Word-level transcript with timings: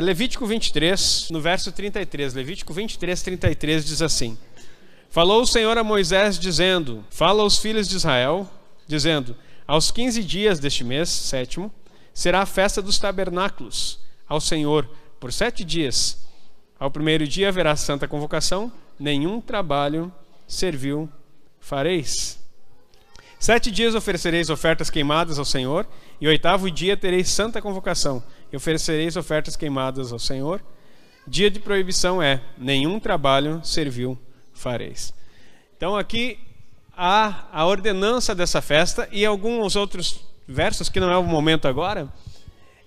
Levítico 0.00 0.44
23, 0.44 1.28
no 1.30 1.40
verso 1.40 1.70
33. 1.70 2.34
Levítico 2.34 2.72
23, 2.72 3.22
33 3.22 3.84
diz 3.84 4.02
assim: 4.02 4.36
Falou 5.08 5.42
o 5.42 5.46
Senhor 5.46 5.78
a 5.78 5.84
Moisés, 5.84 6.36
dizendo: 6.36 7.04
Fala 7.10 7.44
aos 7.44 7.58
filhos 7.58 7.88
de 7.88 7.94
Israel, 7.94 8.50
dizendo: 8.88 9.36
Aos 9.64 9.92
15 9.92 10.24
dias 10.24 10.58
deste 10.58 10.82
mês, 10.82 11.08
sétimo, 11.08 11.72
será 12.12 12.42
a 12.42 12.46
festa 12.46 12.82
dos 12.82 12.98
tabernáculos 12.98 14.00
ao 14.26 14.40
Senhor, 14.40 14.90
por 15.20 15.32
sete 15.32 15.64
dias. 15.64 16.26
Ao 16.76 16.90
primeiro 16.90 17.24
dia 17.28 17.48
haverá 17.48 17.76
santa 17.76 18.08
convocação, 18.08 18.72
nenhum 18.98 19.40
trabalho 19.40 20.12
servil 20.48 21.08
fareis. 21.60 22.36
Sete 23.38 23.70
dias 23.70 23.94
oferecereis 23.94 24.50
ofertas 24.50 24.90
queimadas 24.90 25.38
ao 25.38 25.44
Senhor, 25.44 25.86
e 26.20 26.26
oitavo 26.26 26.68
dia 26.68 26.96
tereis 26.96 27.28
santa 27.28 27.62
convocação, 27.62 28.24
e 28.52 28.56
oferecereis 28.56 29.16
ofertas 29.16 29.56
queimadas 29.56 30.12
ao 30.12 30.18
Senhor. 30.18 30.60
Dia 31.26 31.50
de 31.50 31.58
proibição 31.58 32.22
é: 32.22 32.40
nenhum 32.58 33.00
trabalho 33.00 33.60
servil 33.64 34.18
fareis. 34.52 35.12
Então 35.76 35.96
aqui 35.96 36.38
há 36.96 37.46
a 37.52 37.66
ordenança 37.66 38.34
dessa 38.34 38.62
festa 38.62 39.08
e 39.10 39.24
alguns 39.24 39.76
outros 39.76 40.20
versos 40.46 40.88
que 40.88 41.00
não 41.00 41.10
é 41.10 41.16
o 41.16 41.24
momento 41.24 41.66
agora, 41.66 42.12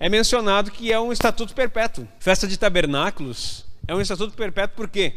é 0.00 0.08
mencionado 0.08 0.70
que 0.70 0.92
é 0.92 0.98
um 0.98 1.12
estatuto 1.12 1.54
perpétuo. 1.54 2.06
Festa 2.20 2.46
de 2.46 2.56
tabernáculos 2.56 3.64
é 3.86 3.94
um 3.94 4.00
estatuto 4.00 4.34
perpétuo 4.34 4.76
por 4.76 4.88
quê? 4.88 5.14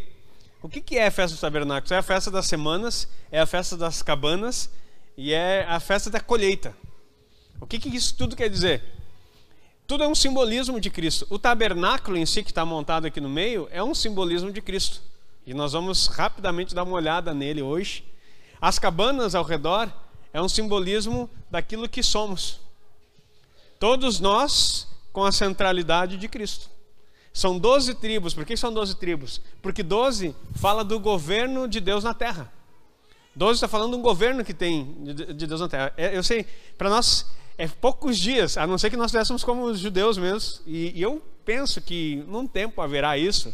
O 0.62 0.70
que 0.70 0.98
é 0.98 1.08
a 1.08 1.12
festa 1.12 1.34
dos 1.34 1.42
tabernáculos? 1.42 1.92
É 1.92 1.98
a 1.98 2.04
festa 2.04 2.30
das 2.30 2.46
semanas, 2.46 3.08
é 3.32 3.40
a 3.40 3.46
festa 3.46 3.76
das 3.76 4.02
cabanas 4.02 4.70
e 5.18 5.34
é 5.34 5.66
a 5.68 5.80
festa 5.80 6.10
da 6.10 6.20
colheita. 6.20 6.76
O 7.60 7.66
que, 7.66 7.80
que 7.80 7.90
isso 7.90 8.16
tudo 8.16 8.36
quer 8.36 8.50
dizer? 8.50 8.84
Tudo 9.92 10.06
é 10.06 10.08
um 10.08 10.16
simbolismo 10.16 10.80
de 10.80 10.90
Cristo. 10.90 11.28
O 11.30 11.38
tabernáculo 11.38 12.16
em 12.16 12.26
si, 12.26 12.44
que 12.44 12.52
está 12.52 12.64
montado 12.64 13.08
aqui 13.08 13.20
no 13.20 13.28
meio, 13.28 13.68
é 13.74 13.84
um 13.84 13.94
simbolismo 13.94 14.50
de 14.50 14.62
Cristo. 14.62 15.02
E 15.46 15.54
nós 15.54 15.74
vamos 15.74 16.08
rapidamente 16.08 16.74
dar 16.74 16.84
uma 16.84 16.94
olhada 16.94 17.34
nele 17.34 17.62
hoje. 17.62 18.06
As 18.62 18.80
cabanas 18.80 19.36
ao 19.36 19.44
redor 19.44 19.92
é 20.32 20.42
um 20.42 20.48
simbolismo 20.48 21.30
daquilo 21.50 21.90
que 21.90 22.02
somos. 22.02 22.62
Todos 23.82 24.22
nós 24.22 24.88
com 25.12 25.26
a 25.26 25.32
centralidade 25.34 26.16
de 26.16 26.30
Cristo. 26.30 26.70
São 27.34 27.60
doze 27.60 27.94
tribos. 27.94 28.34
Por 28.34 28.46
que 28.46 28.56
são 28.56 28.74
doze 28.74 28.96
tribos? 28.96 29.42
Porque 29.62 29.84
doze 29.84 30.34
fala 30.56 30.86
do 30.86 31.02
governo 31.02 31.68
de 31.68 31.82
Deus 31.82 32.02
na 32.02 32.14
terra. 32.14 32.50
Doze 33.36 33.56
está 33.56 33.68
falando 33.68 33.92
de 33.92 33.98
um 33.98 34.02
governo 34.02 34.46
que 34.46 34.54
tem 34.54 35.04
de 35.36 35.46
Deus 35.46 35.60
na 35.60 35.68
terra. 35.68 35.92
É, 35.98 36.16
eu 36.16 36.24
sei, 36.24 36.46
para 36.78 36.90
nós 36.90 37.26
é 37.62 37.68
poucos 37.68 38.18
dias, 38.18 38.58
a 38.58 38.66
não 38.66 38.76
ser 38.76 38.90
que 38.90 38.98
nós 38.98 39.08
estivéssemos 39.12 39.44
como 39.44 39.66
os 39.66 39.78
judeus 39.78 40.18
mesmos. 40.18 40.64
E, 40.66 40.98
e 40.98 41.02
eu 41.04 41.22
penso 41.46 41.80
que 41.80 42.24
num 42.28 42.48
tempo 42.48 42.82
haverá 42.82 43.20
isso, 43.20 43.54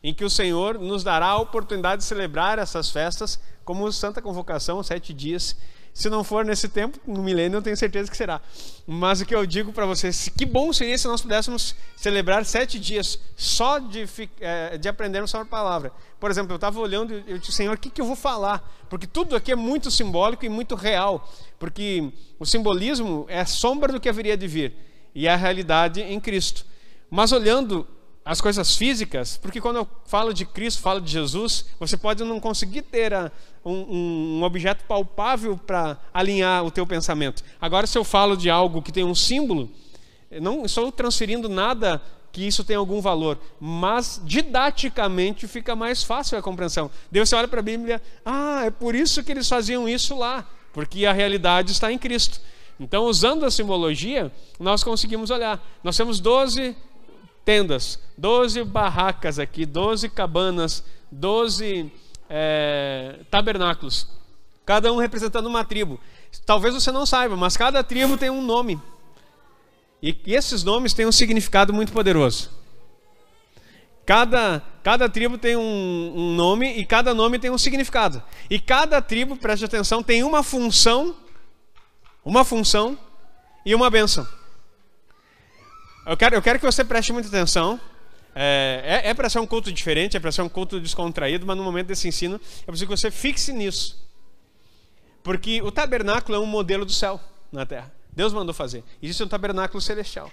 em 0.00 0.14
que 0.14 0.24
o 0.24 0.30
Senhor 0.30 0.78
nos 0.78 1.02
dará 1.02 1.26
a 1.26 1.40
oportunidade 1.40 2.02
de 2.02 2.06
celebrar 2.06 2.60
essas 2.60 2.88
festas 2.88 3.40
como 3.64 3.90
Santa 3.90 4.22
Convocação, 4.22 4.80
sete 4.84 5.12
dias 5.12 5.56
se 5.92 6.08
não 6.08 6.22
for 6.22 6.44
nesse 6.44 6.68
tempo, 6.68 6.98
no 7.06 7.22
milênio, 7.22 7.58
eu 7.58 7.62
tenho 7.62 7.76
certeza 7.76 8.10
que 8.10 8.16
será. 8.16 8.40
Mas 8.86 9.20
o 9.20 9.26
que 9.26 9.34
eu 9.34 9.44
digo 9.44 9.72
para 9.72 9.84
vocês, 9.84 10.28
que 10.36 10.46
bom 10.46 10.72
seria 10.72 10.96
se 10.96 11.06
nós 11.08 11.20
pudéssemos 11.20 11.74
celebrar 11.96 12.44
sete 12.44 12.78
dias 12.78 13.18
só 13.36 13.78
de, 13.78 14.06
é, 14.40 14.78
de 14.78 14.88
aprendermos 14.88 15.34
a 15.34 15.44
palavra. 15.44 15.92
Por 16.20 16.30
exemplo, 16.30 16.52
eu 16.52 16.56
estava 16.56 16.78
olhando 16.80 17.14
e 17.14 17.24
eu 17.32 17.38
disse, 17.38 17.52
Senhor, 17.52 17.74
o 17.76 17.78
que, 17.78 17.90
que 17.90 18.00
eu 18.00 18.06
vou 18.06 18.16
falar? 18.16 18.62
Porque 18.88 19.06
tudo 19.06 19.36
aqui 19.36 19.52
é 19.52 19.56
muito 19.56 19.90
simbólico 19.90 20.44
e 20.44 20.48
muito 20.48 20.74
real. 20.74 21.28
Porque 21.58 22.12
o 22.38 22.46
simbolismo 22.46 23.26
é 23.28 23.40
a 23.40 23.46
sombra 23.46 23.92
do 23.92 24.00
que 24.00 24.08
haveria 24.08 24.36
de 24.36 24.46
vir 24.46 24.74
e 25.14 25.28
a 25.28 25.36
realidade 25.36 26.00
em 26.00 26.20
Cristo. 26.20 26.64
Mas 27.10 27.32
olhando 27.32 27.86
as 28.28 28.42
coisas 28.42 28.76
físicas, 28.76 29.38
porque 29.38 29.58
quando 29.58 29.76
eu 29.76 29.88
falo 30.04 30.34
de 30.34 30.44
Cristo, 30.44 30.82
falo 30.82 31.00
de 31.00 31.10
Jesus, 31.10 31.64
você 31.80 31.96
pode 31.96 32.22
não 32.24 32.38
conseguir 32.38 32.82
ter 32.82 33.14
a, 33.14 33.32
um, 33.64 34.40
um, 34.40 34.42
objeto 34.42 34.84
palpável 34.84 35.56
para 35.56 35.96
alinhar 36.12 36.62
o 36.62 36.70
teu 36.70 36.86
pensamento. 36.86 37.42
Agora, 37.58 37.86
se 37.86 37.96
eu 37.96 38.04
falo 38.04 38.36
de 38.36 38.50
algo 38.50 38.82
que 38.82 38.92
tem 38.92 39.02
um 39.02 39.14
símbolo, 39.14 39.70
não 40.42 40.66
estou 40.66 40.92
transferindo 40.92 41.48
nada 41.48 42.02
que 42.30 42.46
isso 42.46 42.62
tenha 42.62 42.78
algum 42.78 43.00
valor, 43.00 43.38
mas 43.58 44.20
didaticamente 44.22 45.48
fica 45.48 45.74
mais 45.74 46.02
fácil 46.02 46.36
a 46.36 46.42
compreensão. 46.42 46.90
Deus 47.10 47.30
você 47.30 47.34
olha 47.34 47.48
para 47.48 47.60
a 47.60 47.62
Bíblia, 47.62 48.02
ah, 48.26 48.64
é 48.66 48.70
por 48.70 48.94
isso 48.94 49.24
que 49.24 49.32
eles 49.32 49.48
faziam 49.48 49.88
isso 49.88 50.14
lá, 50.14 50.46
porque 50.74 51.06
a 51.06 51.14
realidade 51.14 51.72
está 51.72 51.90
em 51.90 51.96
Cristo. 51.96 52.42
Então, 52.80 53.06
usando 53.06 53.44
a 53.44 53.50
simbologia, 53.50 54.30
nós 54.60 54.84
conseguimos 54.84 55.30
olhar. 55.30 55.60
Nós 55.82 55.96
temos 55.96 56.20
12 56.20 56.76
tendas, 57.48 57.98
12 58.18 58.62
barracas 58.62 59.38
aqui, 59.38 59.64
12 59.64 60.10
cabanas, 60.10 60.84
12 61.10 61.90
é, 62.28 63.20
tabernáculos, 63.30 64.06
cada 64.66 64.92
um 64.92 64.98
representando 64.98 65.46
uma 65.46 65.64
tribo. 65.64 65.98
Talvez 66.44 66.74
você 66.74 66.92
não 66.92 67.06
saiba, 67.06 67.38
mas 67.38 67.56
cada 67.56 67.82
tribo 67.82 68.18
tem 68.18 68.28
um 68.28 68.42
nome. 68.42 68.78
E, 70.02 70.14
esses 70.26 70.62
nomes 70.62 70.92
têm 70.92 71.06
um 71.06 71.12
significado 71.12 71.72
muito 71.72 71.90
poderoso. 71.90 72.50
Cada, 74.04 74.62
cada 74.82 75.08
tribo 75.08 75.38
tem 75.38 75.56
um, 75.56 76.12
um, 76.14 76.34
nome 76.34 76.74
e 76.76 76.84
cada 76.84 77.14
nome 77.14 77.38
tem 77.38 77.50
um 77.50 77.56
significado. 77.56 78.22
E 78.50 78.60
cada 78.60 79.00
tribo, 79.00 79.36
preste 79.36 79.64
atenção, 79.64 80.02
tem 80.02 80.22
uma 80.22 80.42
função, 80.42 81.16
uma 82.22 82.44
função 82.44 82.98
e 83.64 83.74
uma 83.74 83.88
benção. 83.88 84.28
Eu 86.08 86.16
quero, 86.16 86.34
eu 86.34 86.40
quero 86.40 86.58
que 86.58 86.64
você 86.64 86.82
preste 86.82 87.12
muita 87.12 87.28
atenção. 87.28 87.78
É, 88.34 89.02
é, 89.04 89.10
é 89.10 89.14
para 89.14 89.28
ser 89.28 89.40
um 89.40 89.46
culto 89.46 89.70
diferente, 89.70 90.16
é 90.16 90.20
para 90.20 90.32
ser 90.32 90.40
um 90.40 90.48
culto 90.48 90.80
descontraído, 90.80 91.44
mas 91.44 91.54
no 91.54 91.62
momento 91.62 91.88
desse 91.88 92.08
ensino, 92.08 92.36
eu 92.36 92.66
preciso 92.68 92.86
que 92.86 92.96
você 92.96 93.10
fixe 93.10 93.52
nisso. 93.52 94.02
Porque 95.22 95.60
o 95.60 95.70
tabernáculo 95.70 96.34
é 96.34 96.40
um 96.40 96.46
modelo 96.46 96.86
do 96.86 96.92
céu 96.92 97.20
na 97.52 97.66
terra. 97.66 97.92
Deus 98.10 98.32
mandou 98.32 98.54
fazer. 98.54 98.82
Existe 99.02 99.22
um 99.22 99.28
tabernáculo 99.28 99.82
celestial. 99.82 100.30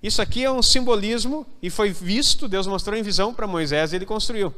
Isso 0.00 0.22
aqui 0.22 0.44
é 0.44 0.50
um 0.52 0.62
simbolismo 0.62 1.44
e 1.60 1.68
foi 1.68 1.90
visto, 1.90 2.46
Deus 2.46 2.68
mostrou 2.68 2.96
em 2.96 3.02
visão 3.02 3.34
para 3.34 3.48
Moisés 3.48 3.92
e 3.92 3.96
ele 3.96 4.06
construiu. 4.06 4.54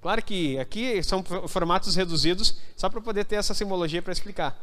Claro 0.00 0.22
que 0.22 0.60
aqui 0.60 1.02
são 1.02 1.24
formatos 1.48 1.96
reduzidos, 1.96 2.56
só 2.76 2.88
para 2.88 3.00
poder 3.00 3.24
ter 3.24 3.34
essa 3.34 3.52
simbologia 3.52 4.00
para 4.00 4.12
explicar. 4.12 4.56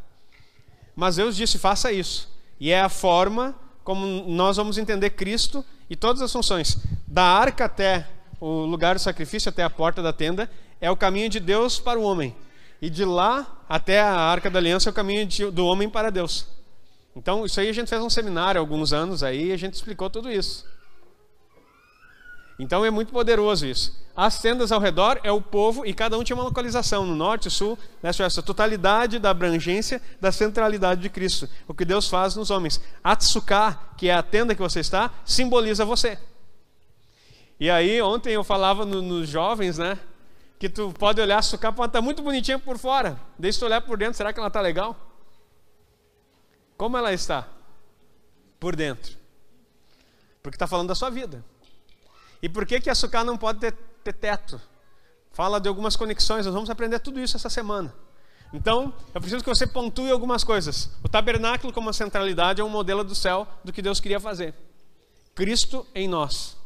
Mas 0.95 1.17
Deus 1.17 1.35
disse: 1.35 1.59
faça 1.59 1.91
isso. 1.91 2.29
E 2.57 2.71
é 2.71 2.79
a 2.79 2.89
forma 2.89 3.53
como 3.87 4.05
nós 4.27 4.57
vamos 4.57 4.77
entender 4.77 5.11
Cristo 5.11 5.63
e 5.89 5.95
todas 5.95 6.21
as 6.21 6.29
funções. 6.29 6.77
Da 7.07 7.23
arca 7.23 7.63
até 7.63 8.05
o 8.37 8.65
lugar 8.65 8.95
do 8.95 8.99
sacrifício, 8.99 9.47
até 9.47 9.63
a 9.63 9.69
porta 9.69 10.01
da 10.01 10.11
tenda, 10.11 10.51
é 10.81 10.91
o 10.91 10.97
caminho 10.97 11.29
de 11.29 11.39
Deus 11.39 11.79
para 11.79 11.97
o 11.97 12.03
homem. 12.03 12.35
E 12.81 12.89
de 12.89 13.05
lá 13.05 13.63
até 13.69 14.01
a 14.01 14.11
arca 14.13 14.49
da 14.49 14.59
aliança 14.59 14.89
é 14.89 14.91
o 14.91 14.93
caminho 14.93 15.25
de, 15.25 15.49
do 15.51 15.65
homem 15.65 15.89
para 15.89 16.09
Deus. 16.09 16.47
Então, 17.15 17.45
isso 17.45 17.61
aí 17.61 17.69
a 17.69 17.73
gente 17.73 17.87
fez 17.87 18.01
um 18.01 18.09
seminário 18.09 18.59
há 18.59 18.61
alguns 18.61 18.91
anos 18.91 19.23
aí 19.23 19.51
e 19.51 19.53
a 19.53 19.57
gente 19.57 19.75
explicou 19.75 20.09
tudo 20.09 20.29
isso. 20.29 20.65
Então 22.59 22.83
é 22.83 22.89
muito 22.89 23.11
poderoso 23.11 23.65
isso. 23.67 23.95
As 24.15 24.41
tendas 24.41 24.71
ao 24.71 24.79
redor 24.79 25.19
é 25.23 25.31
o 25.31 25.39
povo 25.39 25.85
e 25.85 25.93
cada 25.93 26.17
um 26.17 26.23
tinha 26.23 26.35
uma 26.35 26.43
localização 26.43 27.05
no 27.05 27.15
norte, 27.15 27.51
sul, 27.51 27.77
leste, 28.01 28.23
oeste. 28.23 28.39
A 28.39 28.43
totalidade 28.43 29.19
da 29.19 29.29
abrangência 29.29 30.01
da 30.19 30.31
centralidade 30.31 31.01
de 31.01 31.09
Cristo. 31.09 31.47
O 31.67 31.73
que 31.73 31.85
Deus 31.85 32.07
faz 32.07 32.35
nos 32.35 32.49
homens. 32.49 32.81
Atsuká, 33.03 33.91
que 33.95 34.09
é 34.09 34.13
a 34.15 34.23
tenda 34.23 34.55
que 34.55 34.61
você 34.61 34.79
está, 34.79 35.11
simboliza 35.23 35.85
você. 35.85 36.17
E 37.59 37.69
aí, 37.69 38.01
ontem 38.01 38.33
eu 38.33 38.43
falava 38.43 38.85
nos 38.85 39.03
no 39.03 39.23
jovens, 39.23 39.77
né? 39.77 39.99
Que 40.57 40.67
tu 40.67 40.91
pode 40.97 41.21
olhar 41.21 41.37
a 41.37 41.41
sucá, 41.43 41.71
pode 41.71 41.89
estar 41.89 42.01
muito 42.01 42.23
bonitinha 42.23 42.57
por 42.57 42.79
fora. 42.79 43.19
Deixa 43.37 43.59
tu 43.59 43.65
olhar 43.65 43.81
por 43.81 43.99
dentro, 43.99 44.15
será 44.15 44.33
que 44.33 44.39
ela 44.39 44.47
está 44.47 44.61
legal? 44.61 44.95
Como 46.75 46.97
ela 46.97 47.13
está? 47.13 47.47
Por 48.59 48.75
dentro. 48.75 49.15
Porque 50.41 50.55
está 50.55 50.65
falando 50.65 50.87
da 50.87 50.95
sua 50.95 51.11
vida. 51.11 51.43
E 52.41 52.47
por 52.49 52.65
que, 52.65 52.79
que 52.79 52.89
açúcar 52.89 53.23
não 53.23 53.37
pode 53.37 53.59
ter, 53.59 53.73
ter 54.03 54.13
teto? 54.13 54.59
Fala 55.31 55.59
de 55.59 55.67
algumas 55.67 55.95
conexões, 55.95 56.45
nós 56.45 56.53
vamos 56.53 56.69
aprender 56.69 56.99
tudo 56.99 57.19
isso 57.19 57.37
essa 57.37 57.49
semana. 57.49 57.93
Então, 58.53 58.93
eu 59.13 59.19
preciso 59.19 59.43
que 59.43 59.49
você 59.49 59.67
pontue 59.67 60.09
algumas 60.09 60.43
coisas. 60.43 60.89
O 61.03 61.09
tabernáculo, 61.09 61.73
como 61.73 61.91
centralidade, 61.93 62.61
é 62.61 62.63
um 62.63 62.69
modelo 62.69 63.03
do 63.03 63.13
céu 63.13 63.47
do 63.63 63.73
que 63.73 63.81
Deus 63.81 63.99
queria 63.99 64.19
fazer. 64.19 64.53
Cristo 65.35 65.85
em 65.93 66.07
nós. 66.07 66.57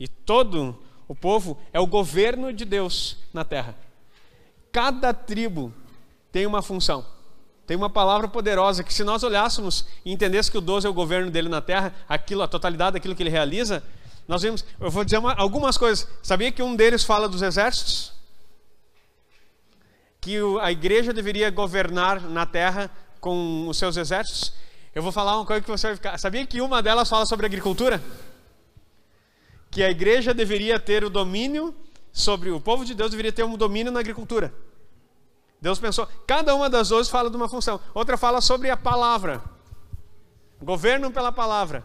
E 0.00 0.08
todo 0.08 0.76
o 1.06 1.14
povo 1.14 1.58
é 1.72 1.78
o 1.78 1.86
governo 1.86 2.52
de 2.52 2.64
Deus 2.64 3.18
na 3.32 3.44
terra. 3.44 3.76
Cada 4.72 5.12
tribo 5.12 5.72
tem 6.32 6.46
uma 6.46 6.62
função. 6.62 7.04
Tem 7.66 7.76
uma 7.76 7.90
palavra 7.90 8.26
poderosa 8.26 8.82
que, 8.82 8.92
se 8.92 9.04
nós 9.04 9.22
olhássemos 9.22 9.86
e 10.04 10.12
entendêssemos 10.12 10.48
que 10.48 10.58
o 10.58 10.60
12 10.60 10.86
é 10.86 10.90
o 10.90 10.94
governo 10.94 11.30
dele 11.30 11.48
na 11.48 11.60
terra, 11.60 11.94
aquilo, 12.08 12.42
a 12.42 12.48
totalidade 12.48 12.94
daquilo 12.94 13.14
que 13.14 13.22
ele 13.22 13.30
realiza, 13.30 13.84
nós 14.26 14.42
vimos, 14.42 14.64
eu 14.80 14.90
vou 14.90 15.04
dizer 15.04 15.18
uma, 15.18 15.34
algumas 15.34 15.76
coisas. 15.76 16.06
Sabia 16.22 16.52
que 16.52 16.62
um 16.62 16.74
deles 16.76 17.04
fala 17.04 17.28
dos 17.28 17.42
exércitos? 17.42 18.12
Que 20.20 20.40
o, 20.40 20.58
a 20.60 20.70
igreja 20.70 21.12
deveria 21.12 21.50
governar 21.50 22.20
na 22.20 22.46
terra 22.46 22.90
com 23.20 23.68
os 23.68 23.78
seus 23.78 23.96
exércitos? 23.96 24.52
Eu 24.94 25.02
vou 25.02 25.12
falar 25.12 25.36
uma 25.36 25.46
coisa 25.46 25.62
que 25.62 25.70
você 25.70 25.88
vai 25.88 25.96
ficar. 25.96 26.18
Sabia 26.18 26.46
que 26.46 26.60
uma 26.60 26.82
delas 26.82 27.08
fala 27.08 27.26
sobre 27.26 27.46
agricultura? 27.46 28.00
que 29.72 29.82
a 29.82 29.90
igreja 29.90 30.34
deveria 30.34 30.78
ter 30.78 31.02
o 31.02 31.08
domínio 31.08 31.74
sobre 32.12 32.50
o 32.50 32.60
povo 32.60 32.84
de 32.84 32.94
Deus 32.94 33.10
deveria 33.10 33.32
ter 33.32 33.42
um 33.42 33.56
domínio 33.56 33.90
na 33.90 34.00
agricultura. 34.00 34.52
Deus 35.62 35.78
pensou, 35.78 36.06
cada 36.26 36.54
uma 36.54 36.68
das 36.68 36.90
duas 36.90 37.08
fala 37.08 37.30
de 37.30 37.36
uma 37.36 37.48
função. 37.48 37.80
Outra 37.94 38.18
fala 38.18 38.42
sobre 38.42 38.68
a 38.68 38.76
palavra, 38.76 39.42
governo 40.60 41.10
pela 41.10 41.32
palavra. 41.32 41.82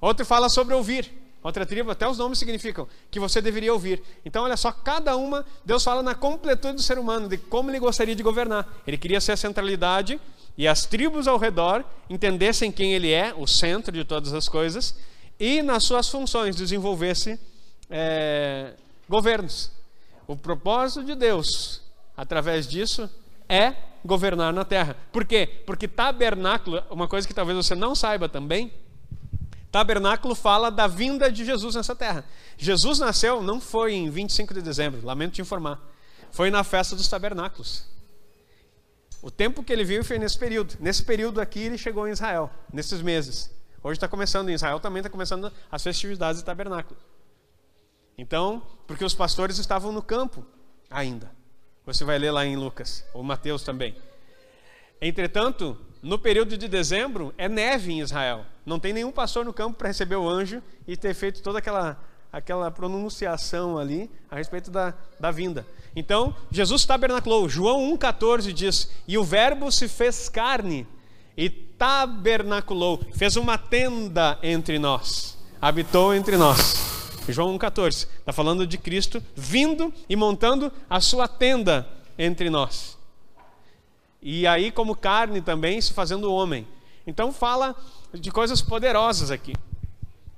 Outra 0.00 0.24
fala 0.24 0.48
sobre 0.48 0.74
ouvir. 0.74 1.12
Outra 1.46 1.64
tribo, 1.64 1.92
até 1.92 2.08
os 2.08 2.18
nomes 2.18 2.40
significam 2.40 2.88
que 3.08 3.20
você 3.20 3.40
deveria 3.40 3.72
ouvir. 3.72 4.02
Então, 4.24 4.42
olha 4.42 4.56
só, 4.56 4.72
cada 4.72 5.16
uma, 5.16 5.46
Deus 5.64 5.84
fala 5.84 6.02
na 6.02 6.12
completude 6.12 6.74
do 6.74 6.82
ser 6.82 6.98
humano, 6.98 7.28
de 7.28 7.38
como 7.38 7.70
ele 7.70 7.78
gostaria 7.78 8.16
de 8.16 8.22
governar. 8.24 8.66
Ele 8.84 8.98
queria 8.98 9.20
ser 9.20 9.30
a 9.30 9.36
centralidade 9.36 10.20
e 10.58 10.66
as 10.66 10.86
tribos 10.86 11.28
ao 11.28 11.38
redor 11.38 11.84
entendessem 12.10 12.72
quem 12.72 12.94
ele 12.94 13.12
é, 13.12 13.32
o 13.32 13.46
centro 13.46 13.92
de 13.92 14.04
todas 14.04 14.34
as 14.34 14.48
coisas, 14.48 14.96
e 15.38 15.62
nas 15.62 15.84
suas 15.84 16.08
funções 16.08 16.56
desenvolvesse 16.56 17.38
é, 17.88 18.72
governos. 19.08 19.70
O 20.26 20.34
propósito 20.34 21.04
de 21.04 21.14
Deus, 21.14 21.80
através 22.16 22.66
disso, 22.66 23.08
é 23.48 23.72
governar 24.04 24.52
na 24.52 24.64
terra. 24.64 24.96
Por 25.12 25.24
quê? 25.24 25.48
Porque 25.64 25.86
tabernáculo, 25.86 26.82
uma 26.90 27.06
coisa 27.06 27.24
que 27.28 27.32
talvez 27.32 27.56
você 27.56 27.76
não 27.76 27.94
saiba 27.94 28.28
também, 28.28 28.72
tabernáculo 29.76 30.34
fala 30.34 30.70
da 30.70 30.86
vinda 30.86 31.30
de 31.30 31.44
Jesus 31.44 31.74
nessa 31.74 31.94
terra. 31.94 32.24
Jesus 32.56 32.98
nasceu, 32.98 33.42
não 33.42 33.60
foi 33.60 33.92
em 33.92 34.08
25 34.08 34.54
de 34.54 34.62
dezembro, 34.62 35.04
lamento 35.04 35.34
te 35.34 35.42
informar. 35.42 35.78
Foi 36.30 36.50
na 36.50 36.64
festa 36.64 36.96
dos 36.96 37.06
tabernáculos. 37.08 37.84
O 39.20 39.30
tempo 39.30 39.62
que 39.62 39.70
ele 39.70 39.84
viu 39.84 40.02
foi 40.02 40.18
nesse 40.18 40.38
período. 40.38 40.76
Nesse 40.80 41.04
período 41.04 41.42
aqui 41.42 41.58
ele 41.58 41.76
chegou 41.76 42.08
em 42.08 42.12
Israel, 42.12 42.50
nesses 42.72 43.02
meses. 43.02 43.50
Hoje 43.82 43.98
está 43.98 44.08
começando 44.08 44.48
em 44.48 44.54
Israel, 44.54 44.80
também 44.80 45.00
está 45.00 45.10
começando 45.10 45.52
as 45.70 45.82
festividades 45.82 46.40
do 46.40 46.46
tabernáculo. 46.46 46.98
Então, 48.16 48.62
porque 48.86 49.04
os 49.04 49.14
pastores 49.14 49.58
estavam 49.58 49.92
no 49.92 50.00
campo 50.00 50.42
ainda. 50.88 51.30
Você 51.84 52.02
vai 52.02 52.18
ler 52.18 52.30
lá 52.30 52.46
em 52.46 52.56
Lucas, 52.56 53.04
ou 53.12 53.22
Mateus 53.22 53.62
também. 53.62 53.94
Entretanto, 55.02 55.78
no 56.06 56.20
período 56.20 56.56
de 56.56 56.68
dezembro, 56.68 57.34
é 57.36 57.48
neve 57.48 57.92
em 57.92 58.00
Israel. 58.00 58.46
Não 58.64 58.78
tem 58.78 58.92
nenhum 58.92 59.10
pastor 59.10 59.44
no 59.44 59.52
campo 59.52 59.76
para 59.76 59.88
receber 59.88 60.14
o 60.14 60.28
anjo 60.28 60.62
e 60.86 60.96
ter 60.96 61.12
feito 61.14 61.42
toda 61.42 61.58
aquela, 61.58 62.00
aquela 62.32 62.70
pronunciação 62.70 63.76
ali 63.76 64.08
a 64.30 64.36
respeito 64.36 64.70
da, 64.70 64.94
da 65.18 65.32
vinda. 65.32 65.66
Então, 65.96 66.32
Jesus 66.48 66.84
tabernaculou. 66.84 67.48
João 67.48 67.92
1,14 67.96 68.52
diz: 68.52 68.88
E 69.08 69.18
o 69.18 69.24
Verbo 69.24 69.72
se 69.72 69.88
fez 69.88 70.28
carne 70.28 70.86
e 71.36 71.50
tabernaculou, 71.50 73.00
fez 73.16 73.36
uma 73.36 73.58
tenda 73.58 74.38
entre 74.44 74.78
nós, 74.78 75.36
habitou 75.60 76.14
entre 76.14 76.36
nós. 76.36 76.76
João 77.28 77.58
1,14. 77.58 78.06
Está 78.20 78.32
falando 78.32 78.64
de 78.64 78.78
Cristo 78.78 79.20
vindo 79.34 79.92
e 80.08 80.14
montando 80.14 80.72
a 80.88 81.00
sua 81.00 81.26
tenda 81.26 81.84
entre 82.16 82.48
nós. 82.48 82.95
E 84.28 84.44
aí, 84.44 84.72
como 84.72 84.96
carne 84.96 85.40
também, 85.40 85.80
se 85.80 85.92
fazendo 85.92 86.32
homem. 86.32 86.66
Então, 87.06 87.32
fala 87.32 87.76
de 88.12 88.32
coisas 88.32 88.60
poderosas 88.60 89.30
aqui. 89.30 89.52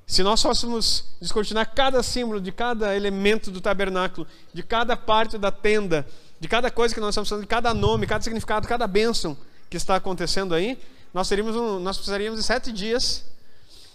Se 0.06 0.22
nós 0.22 0.42
fôssemos 0.42 1.06
descortinar 1.18 1.72
cada 1.74 2.02
símbolo 2.02 2.38
de 2.38 2.52
cada 2.52 2.94
elemento 2.94 3.50
do 3.50 3.62
tabernáculo, 3.62 4.26
de 4.52 4.62
cada 4.62 4.94
parte 4.94 5.38
da 5.38 5.50
tenda, 5.50 6.06
de 6.38 6.46
cada 6.46 6.70
coisa 6.70 6.94
que 6.94 7.00
nós 7.00 7.14
estamos 7.14 7.30
falando, 7.30 7.44
de 7.44 7.48
cada 7.48 7.72
nome, 7.72 8.06
cada 8.06 8.22
significado, 8.22 8.68
cada 8.68 8.86
bênção 8.86 9.34
que 9.70 9.78
está 9.78 9.96
acontecendo 9.96 10.54
aí, 10.54 10.78
nós, 11.14 11.26
teríamos 11.26 11.56
um, 11.56 11.78
nós 11.78 11.96
precisaríamos 11.96 12.38
de 12.38 12.44
sete 12.44 12.70
dias 12.70 13.24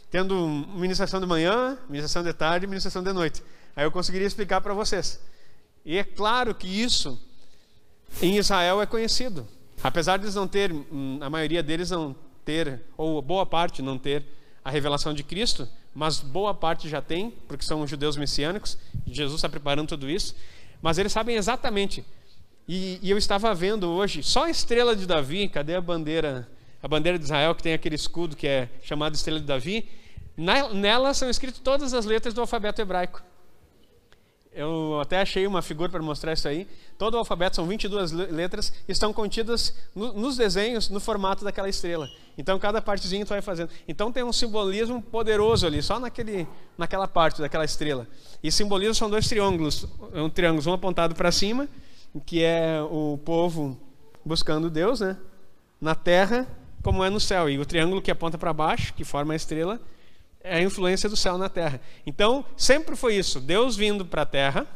tendo 0.10 0.48
ministração 0.74 1.19
de 1.19 1.28
manhã, 1.28 1.78
ministração 1.88 2.24
de 2.24 2.34
tarde 2.34 2.66
e 2.66 2.68
ministração 2.68 3.04
de 3.04 3.13
noite. 3.13 3.44
Aí 3.75 3.86
eu 3.86 3.92
conseguiria 3.92 4.25
explicar 4.25 4.60
para 4.60 4.74
vocês. 4.74 5.19
E 5.86 6.00
é 6.00 6.04
claro 6.04 6.56
que 6.56 6.66
isso 6.68 7.22
em 8.24 8.38
Israel 8.40 8.81
é 8.81 8.88
conhecido. 8.88 9.48
Apesar 9.83 10.18
de 10.18 10.24
eles 10.24 10.35
não 10.35 10.47
ter, 10.47 10.71
hum, 10.71 11.19
a 11.21 11.30
maioria 11.30 11.62
deles 11.62 11.91
não 11.91 12.15
ter, 12.45 12.80
ou 12.97 13.21
boa 13.21 13.45
parte 13.45 13.81
não 13.81 13.97
ter 13.97 14.24
a 14.63 14.71
revelação 14.71 15.13
de 15.13 15.24
Cristo, 15.24 15.68
mas 15.94 16.19
boa 16.21 16.53
parte 16.53 16.88
já 16.88 17.01
tem, 17.01 17.31
porque 17.47 17.65
são 17.65 17.85
judeus 17.85 18.15
messiânicos, 18.15 18.77
Jesus 19.06 19.35
está 19.35 19.50
preparando 19.50 19.89
tudo 19.89 20.09
isso, 20.09 20.35
mas 20.81 20.97
eles 20.97 21.12
sabem 21.12 21.35
exatamente. 21.35 22.03
E, 22.68 22.97
e 23.01 23.12
eu 23.12 23.18
estava 23.18 23.53
vendo 23.53 23.89
hoje, 23.89 24.24
só 24.24 24.45
a 24.45 24.50
estrela 24.50 24.95
de 24.95 25.06
Davi, 25.06 25.50
cadê 25.50 25.75
a 25.75 25.81
bandeira? 25.81 26.47
A 26.81 26.88
bandeira 26.88 27.18
de 27.19 27.25
Israel, 27.25 27.53
que 27.53 27.63
tem 27.63 27.74
aquele 27.74 27.95
escudo 27.95 28.35
que 28.35 28.47
é 28.47 28.69
chamado 28.81 29.15
estrela 29.15 29.39
de 29.39 29.45
Davi, 29.45 29.88
Nela 30.35 31.13
são 31.13 31.30
escritas 31.30 31.59
todas 31.59 31.94
as 31.94 32.06
letras 32.06 32.33
do 32.33 32.41
alfabeto 32.41 32.81
hebraico. 32.81 33.21
Eu 34.55 35.00
até 35.01 35.19
achei 35.19 35.47
uma 35.47 35.63
figura 35.63 35.89
para 35.89 36.01
mostrar 36.01 36.33
isso 36.33 36.47
aí. 36.47 36.67
Todo 36.97 37.15
o 37.15 37.17
alfabeto 37.17 37.55
são 37.55 37.65
22 37.65 38.11
letras, 38.11 38.71
estão 38.88 39.11
contidas 39.11 39.75
no, 39.95 40.13
nos 40.13 40.38
desenhos 40.38 40.89
no 40.89 41.00
formato 41.00 41.44
daquela 41.44 41.67
estrela. 41.67 42.07
Então 42.38 42.59
cada 42.59 42.81
partezinha 42.81 43.25
tu 43.25 43.29
vai 43.29 43.41
fazendo. 43.41 43.69
Então 43.88 44.11
tem 44.11 44.23
um 44.23 44.31
simbolismo 44.31 45.01
poderoso 45.01 45.65
ali, 45.65 45.81
só 45.81 46.00
naquele, 46.00 46.47
naquela 46.77 47.07
parte 47.07 47.41
daquela 47.41 47.65
estrela. 47.65 48.07
E 48.44 48.51
simbolismo 48.51 48.94
são 48.94 49.09
dois 49.09 49.27
triângulos, 49.27 49.88
um 50.13 50.29
triângulo 50.29 50.69
um 50.69 50.73
apontado 50.73 51.15
para 51.15 51.31
cima, 51.31 51.67
que 52.25 52.44
é 52.44 52.79
o 52.81 53.19
povo 53.25 53.79
buscando 54.23 54.69
Deus, 54.69 54.99
né? 54.99 55.17
Na 55.81 55.95
terra, 55.95 56.47
como 56.83 57.03
é 57.03 57.09
no 57.09 57.19
céu, 57.19 57.49
e 57.49 57.57
o 57.57 57.65
triângulo 57.65 58.01
que 58.01 58.11
aponta 58.11 58.38
para 58.38 58.53
baixo, 58.53 58.94
que 58.94 59.03
forma 59.03 59.33
a 59.33 59.35
estrela, 59.35 59.81
é 60.44 60.57
a 60.57 60.62
influência 60.62 61.10
do 61.10 61.16
céu 61.16 61.38
na 61.38 61.48
terra. 61.50 61.80
Então, 62.06 62.45
sempre 62.57 62.95
foi 62.95 63.16
isso: 63.16 63.40
Deus 63.40 63.75
vindo 63.75 64.06
para 64.06 64.24
a 64.24 64.25
terra 64.25 64.68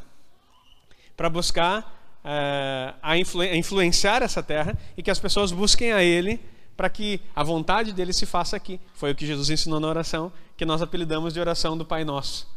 para 1.16 1.30
buscar 1.30 2.20
é, 2.24 2.94
a 3.02 3.18
influ 3.18 3.44
influenciar 3.44 4.22
essa 4.22 4.44
terra 4.44 4.78
e 4.96 5.04
que 5.04 5.10
as 5.10 5.20
pessoas 5.20 5.52
busquem 5.52 5.92
a 5.92 6.04
Ele 6.04 6.40
para 6.78 6.90
que 6.90 7.20
a 7.36 7.44
vontade 7.44 7.92
dele 7.92 8.14
se 8.14 8.26
faça 8.26 8.56
aqui. 8.56 8.80
Foi 8.94 9.12
o 9.12 9.16
que 9.16 9.26
Jesus 9.26 9.50
ensinou 9.50 9.80
na 9.80 9.88
oração, 9.88 10.32
que 10.56 10.64
nós 10.64 10.82
apelidamos 10.82 11.34
de 11.34 11.40
oração 11.40 11.76
do 11.76 11.84
Pai 11.84 12.04
Nosso. 12.06 12.48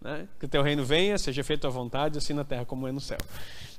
Né? 0.00 0.28
Que 0.38 0.46
o 0.46 0.48
teu 0.48 0.62
reino 0.62 0.84
venha, 0.84 1.18
seja 1.18 1.42
feita 1.42 1.66
a 1.66 1.70
vontade, 1.70 2.16
assim 2.16 2.32
na 2.32 2.44
terra 2.44 2.64
como 2.64 2.86
é 2.86 2.92
no 2.92 3.00
céu. 3.00 3.18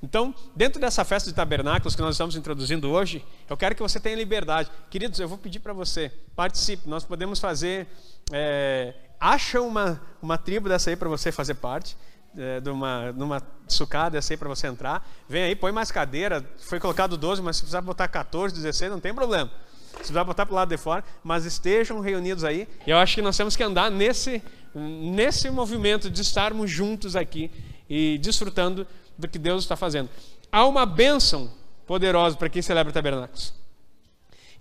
Então, 0.03 0.35
dentro 0.53 0.79
dessa 0.81 1.05
festa 1.05 1.29
de 1.29 1.35
tabernáculos 1.35 1.95
que 1.95 2.01
nós 2.01 2.15
estamos 2.15 2.35
introduzindo 2.35 2.89
hoje, 2.89 3.23
eu 3.49 3.55
quero 3.55 3.73
que 3.73 3.81
você 3.81 3.99
tenha 3.99 4.15
liberdade. 4.15 4.69
Queridos, 4.89 5.17
eu 5.19 5.27
vou 5.27 5.37
pedir 5.37 5.59
para 5.59 5.73
você, 5.73 6.11
participe. 6.35 6.89
Nós 6.89 7.05
podemos 7.05 7.39
fazer 7.39 7.87
é, 8.31 8.93
acha 9.19 9.61
uma, 9.61 10.01
uma 10.21 10.37
tribo 10.37 10.69
dessa 10.69 10.89
aí 10.89 10.95
para 10.95 11.09
você 11.09 11.31
fazer 11.31 11.55
parte, 11.55 11.97
é, 12.37 12.59
de 12.59 12.69
uma, 12.69 13.11
numa 13.11 13.41
sucada 13.67 14.11
dessa 14.11 14.33
aí 14.33 14.37
para 14.37 14.47
você 14.47 14.67
entrar. 14.67 15.07
Vem 15.27 15.43
aí, 15.43 15.55
põe 15.55 15.71
mais 15.71 15.91
cadeira. 15.91 16.45
Foi 16.59 16.79
colocado 16.79 17.17
12, 17.17 17.41
mas 17.41 17.57
se 17.57 17.63
precisar 17.63 17.81
botar 17.81 18.07
14, 18.07 18.53
16, 18.55 18.91
não 18.91 18.99
tem 18.99 19.13
problema. 19.13 19.51
Se 19.87 19.95
precisar 19.97 20.23
botar 20.23 20.45
para 20.45 20.53
o 20.53 20.55
lado 20.55 20.69
de 20.69 20.77
fora, 20.77 21.03
mas 21.23 21.45
estejam 21.45 21.99
reunidos 21.99 22.43
aí. 22.43 22.67
E 22.85 22.91
eu 22.91 22.97
acho 22.97 23.15
que 23.15 23.21
nós 23.21 23.35
temos 23.35 23.55
que 23.55 23.63
andar 23.63 23.89
nesse, 23.89 24.41
nesse 24.73 25.49
movimento 25.49 26.09
de 26.09 26.21
estarmos 26.21 26.69
juntos 26.69 27.15
aqui 27.15 27.51
e 27.89 28.17
desfrutando 28.19 28.85
do 29.17 29.27
que 29.27 29.39
Deus 29.39 29.63
está 29.63 29.75
fazendo. 29.75 30.09
Há 30.51 30.65
uma 30.65 30.85
bênção 30.85 31.51
poderosa 31.85 32.37
para 32.37 32.49
quem 32.49 32.61
celebra 32.61 32.93
tabernáculos. 32.93 33.58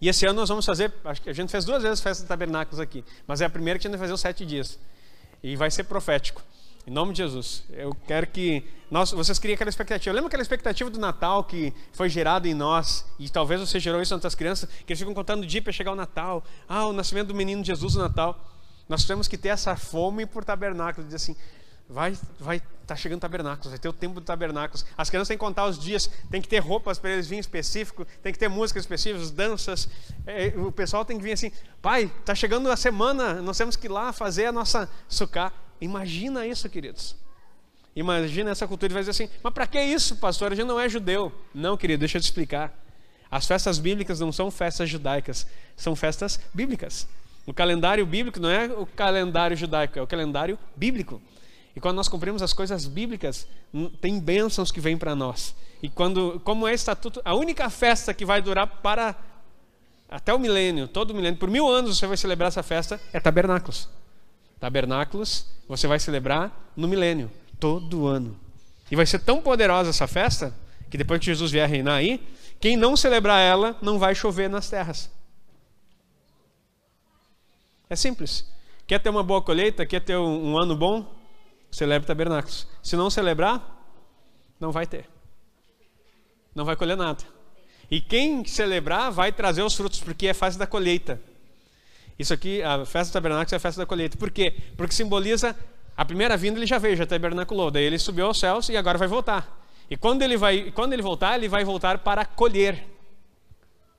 E 0.01 0.09
esse 0.09 0.25
ano 0.27 0.41
nós 0.41 0.49
vamos 0.49 0.65
fazer, 0.65 0.93
acho 1.05 1.23
que 1.23 1.31
a 1.31 1.33
gente 1.33 1.51
fez 1.51 1.65
duas 1.65 1.83
vezes 1.83 2.01
festa 2.01 2.23
de 2.23 2.29
tabernáculos 2.29 2.79
aqui, 2.79 3.05
mas 3.27 3.41
é 3.41 3.45
a 3.47 3.51
primeira 3.51 3.79
que 3.79 3.87
a 3.87 3.91
gente 3.91 3.99
vai 3.99 4.07
fazer 4.07 4.15
os 4.15 4.21
sete 4.21 4.47
dias. 4.47 4.79
E 5.43 5.57
vai 5.57 5.71
ser 5.71 5.85
profético. 5.85 6.43
Em 6.87 6.91
nome 6.91 7.13
de 7.13 7.19
Jesus. 7.19 7.65
Eu 7.71 7.95
quero 8.07 8.27
que 8.29 8.65
nós, 8.91 9.11
vocês 9.13 9.39
criem 9.39 9.55
aquela 9.55 9.69
expectativa. 9.69 10.15
Lembra 10.15 10.29
aquela 10.29 10.43
expectativa 10.43 10.89
do 10.89 10.99
Natal 10.99 11.45
que 11.45 11.73
foi 11.93 12.09
gerada 12.09 12.49
em 12.49 12.55
nós? 12.55 13.05
E 13.19 13.29
talvez 13.29 13.61
você 13.61 13.79
gerou 13.79 14.01
isso 14.01 14.19
nas 14.23 14.35
crianças, 14.35 14.71
que 14.87 14.93
eles 14.93 14.99
ficam 14.99 15.13
contando 15.13 15.43
o 15.43 15.47
dia 15.47 15.61
para 15.61 15.73
chegar 15.73 15.93
o 15.93 15.95
Natal. 15.95 16.43
Ah, 16.67 16.87
o 16.87 16.93
nascimento 16.93 17.29
do 17.29 17.35
menino 17.35 17.63
Jesus 17.63 17.95
no 17.95 18.01
Natal. 18.01 18.43
Nós 18.89 19.05
temos 19.05 19.29
que 19.29 19.37
ter 19.37 19.49
essa 19.49 19.77
fome 19.77 20.25
por 20.25 20.45
tabernáculo. 20.45 21.05
Dizer 21.05 21.17
assim, 21.17 21.37
vai 21.89 22.17
vai 22.39 22.63
tá 22.89 22.97
chegando 22.97 23.21
tabernáculos, 23.21 23.69
vai 23.69 23.79
ter 23.79 23.89
o 23.89 23.93
tempo 23.93 24.15
do 24.15 24.25
tabernáculos. 24.25 24.85
As 24.97 25.11
crianças 25.11 25.29
têm 25.29 25.37
que 25.37 25.45
contar 25.45 25.67
os 25.67 25.79
dias, 25.79 26.11
tem 26.31 26.41
que 26.41 26.49
ter 26.49 26.59
roupas 26.59 26.99
para 26.99 27.11
eles 27.11 27.27
virem 27.27 27.39
específico, 27.39 28.07
tem 28.23 28.33
que 28.33 28.39
ter 28.39 28.49
músicas 28.49 28.83
específicas, 28.83 29.31
danças. 29.31 29.89
É, 30.27 30.55
o 30.57 30.73
pessoal 30.73 31.05
tem 31.05 31.19
que 31.19 31.23
vir 31.23 31.33
assim, 31.33 31.53
pai, 31.83 32.11
tá 32.25 32.35
chegando 32.35 32.71
a 32.71 32.77
semana, 32.77 33.43
nós 33.43 33.59
temos 33.59 33.77
que 33.77 33.87
ir 33.87 33.91
lá 33.91 34.11
fazer 34.11 34.47
a 34.47 34.53
nossa 34.53 34.89
sucá. 35.07 35.53
Imagina 35.83 36.47
isso, 36.47 36.67
queridos. 36.71 37.15
Imagina 37.95 38.51
essa 38.51 38.67
cultura 38.67 38.91
e 38.91 38.95
vai 38.95 39.03
dizer 39.03 39.11
assim, 39.11 39.29
mas 39.43 39.53
para 39.53 39.67
que 39.67 39.79
isso, 39.79 40.17
pastor? 40.17 40.53
A 40.53 40.55
gente 40.55 40.67
não 40.67 40.81
é 40.81 40.89
judeu. 40.89 41.31
Não, 41.55 41.77
querido, 41.77 42.01
deixa 42.01 42.17
eu 42.17 42.23
te 42.23 42.25
explicar. 42.25 42.73
As 43.31 43.47
festas 43.47 43.79
bíblicas 43.79 44.19
não 44.19 44.33
são 44.33 44.51
festas 44.51 44.89
judaicas, 44.89 45.47
são 45.77 45.95
festas 45.95 46.41
bíblicas. 46.55 47.07
O 47.45 47.53
calendário 47.53 48.07
bíblico 48.07 48.41
não 48.41 48.49
é 48.49 48.67
o 48.67 48.87
calendário 48.87 49.57
judaico, 49.57 49.99
é 49.99 50.03
o 50.03 50.07
calendário 50.07 50.59
bíblico. 50.75 51.21
E 51.79 51.81
quando 51.81 51.95
nós 51.95 52.09
cumprimos 52.09 52.43
as 52.43 52.53
coisas 52.53 52.87
bíblicas, 52.87 53.47
tem 54.01 54.19
bênçãos 54.19 54.73
que 54.73 54.81
vêm 54.81 54.99
para 54.99 55.15
nós. 55.15 55.55
E 55.81 55.89
quando, 55.89 56.41
como 56.41 56.67
é 56.67 56.75
estatuto, 56.75 57.23
a 57.25 57.37
única 57.37 57.71
festa 57.71 58.13
que 58.13 58.25
vai 58.25 58.43
durar 58.43 58.67
para 58.67 59.15
até 60.09 60.35
o 60.35 60.41
milênio, 60.41 60.89
todo 60.89 61.13
o 61.13 61.15
milênio, 61.15 61.39
por 61.39 61.49
mil 61.49 61.69
anos 61.69 61.97
você 61.97 62.05
vai 62.05 62.17
celebrar 62.17 62.49
essa 62.49 62.65
festa, 62.65 63.01
é 63.13 63.21
tabernáculos. 63.21 63.89
tabernáculos, 64.59 65.47
você 65.69 65.87
vai 65.87 66.01
celebrar 66.01 66.73
no 66.77 66.89
milênio, 66.89 67.31
todo 67.61 68.09
ano. 68.09 68.37
E 68.91 68.97
vai 68.97 69.07
ser 69.07 69.21
tão 69.21 69.41
poderosa 69.41 69.91
essa 69.91 70.09
festa 70.09 70.53
que 70.91 70.99
depois 70.99 71.21
que 71.21 71.27
Jesus 71.27 71.53
vier 71.53 71.69
reinar 71.69 71.99
aí, 71.99 72.21
quem 72.59 72.77
não 72.77 72.97
celebrar 72.97 73.41
ela 73.41 73.79
não 73.81 74.01
vai 74.01 74.17
chover 74.17 74.51
nas 74.51 74.69
terras. 74.69 75.09
É 77.89 77.95
simples. 77.95 78.45
Quer 78.85 78.99
ter 78.99 79.11
uma 79.11 79.23
boa 79.23 79.41
colheita? 79.41 79.87
Quer 79.87 80.01
ter 80.01 80.17
um, 80.17 80.55
um 80.55 80.59
ano 80.61 80.75
bom? 80.75 81.18
Celebre 81.71 82.07
tabernáculos. 82.07 82.67
Se 82.83 82.97
não 82.97 83.11
celebrar, 83.11 83.77
não 84.59 84.73
vai 84.73 84.87
ter. 84.87 85.09
Não 86.55 86.65
vai 86.65 86.77
colher 86.77 86.97
nada. 86.97 87.23
E 87.91 88.01
quem 88.01 88.45
celebrar 88.45 89.11
vai 89.11 89.33
trazer 89.33 89.63
os 89.63 89.75
frutos, 89.75 90.01
porque 90.01 90.27
é 90.27 90.35
fase 90.35 90.59
da 90.59 90.67
colheita. 90.67 91.21
Isso 92.19 92.35
aqui, 92.35 92.63
a 92.63 92.85
festa 92.85 93.11
do 93.11 93.15
tabernáculo 93.15 93.55
é 93.55 93.57
a 93.57 93.61
festa 93.61 93.81
da 93.81 93.87
colheita. 93.87 94.17
Por 94.17 94.31
quê? 94.31 94.55
Porque 94.77 94.95
simboliza 94.95 95.55
a 95.99 96.05
primeira 96.05 96.37
vinda 96.37 96.61
ele 96.61 96.67
já 96.67 96.79
veio, 96.79 96.97
já 96.97 97.05
tabernaculou. 97.05 97.73
Daí 97.73 97.83
ele 97.83 97.99
subiu 97.99 98.27
aos 98.27 98.39
céus 98.39 98.69
e 98.69 98.77
agora 98.77 98.97
vai 98.97 99.09
voltar. 99.09 99.67
E 99.91 99.97
quando 99.97 100.23
ele 100.23 100.37
vai, 100.37 100.71
quando 100.71 100.93
ele 100.93 101.03
voltar, 101.03 101.37
ele 101.37 101.49
vai 101.49 101.65
voltar 101.65 101.99
para 101.99 102.25
colher. 102.25 102.87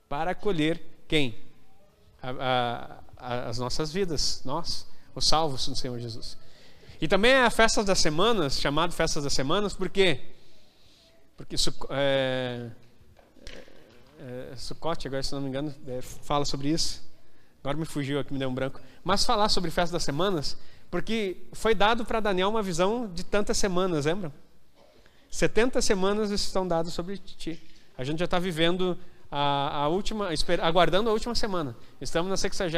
Para 0.07 0.33
colher 0.33 0.81
quem? 1.09 1.35
A, 2.23 2.29
a, 2.29 2.97
a, 3.17 3.49
as 3.49 3.57
nossas 3.57 3.91
vidas, 3.91 4.41
nós, 4.45 4.87
os 5.13 5.27
salvos 5.27 5.67
do 5.67 5.75
Senhor 5.75 5.99
Jesus. 5.99 6.37
E 7.01 7.07
também 7.07 7.31
é 7.31 7.45
a 7.45 7.49
festa 7.49 7.83
das 7.83 7.99
semanas, 7.99 8.59
chamado 8.59 8.93
festas 8.93 9.23
das 9.23 9.33
semanas, 9.33 9.73
por 9.73 9.89
quê? 9.89 10.19
Porque 11.37 11.55
é, 11.91 12.69
é, 14.19 14.49
é, 14.51 14.55
Sucote, 14.57 15.07
agora 15.07 15.23
se 15.23 15.33
não 15.33 15.41
me 15.41 15.47
engano, 15.47 15.73
é, 15.87 16.01
fala 16.01 16.43
sobre 16.43 16.69
isso. 16.69 17.07
Agora 17.63 17.77
me 17.77 17.85
fugiu 17.85 18.19
aqui, 18.19 18.33
me 18.33 18.39
deu 18.39 18.49
um 18.49 18.53
branco. 18.53 18.81
Mas 19.03 19.23
falar 19.23 19.47
sobre 19.47 19.71
festa 19.71 19.93
das 19.93 20.03
semanas, 20.03 20.57
porque 20.91 21.37
foi 21.53 21.73
dado 21.73 22.03
para 22.03 22.19
Daniel 22.19 22.49
uma 22.49 22.61
visão 22.61 23.07
de 23.07 23.23
tantas 23.23 23.57
semanas, 23.57 24.05
lembram? 24.05 24.33
70 25.31 25.81
semanas 25.81 26.31
estão 26.31 26.67
dadas 26.67 26.91
sobre 26.91 27.17
ti. 27.17 27.61
A 27.97 28.03
gente 28.03 28.19
já 28.19 28.25
está 28.25 28.39
vivendo 28.39 28.97
a, 29.31 29.83
a, 29.83 29.87
última, 29.87 30.29
aguardando 30.61 31.09
a 31.09 31.13
última 31.13 31.35
semana. 31.35 31.75
Estamos 32.01 32.29
na 32.29 32.35
69 32.35 32.69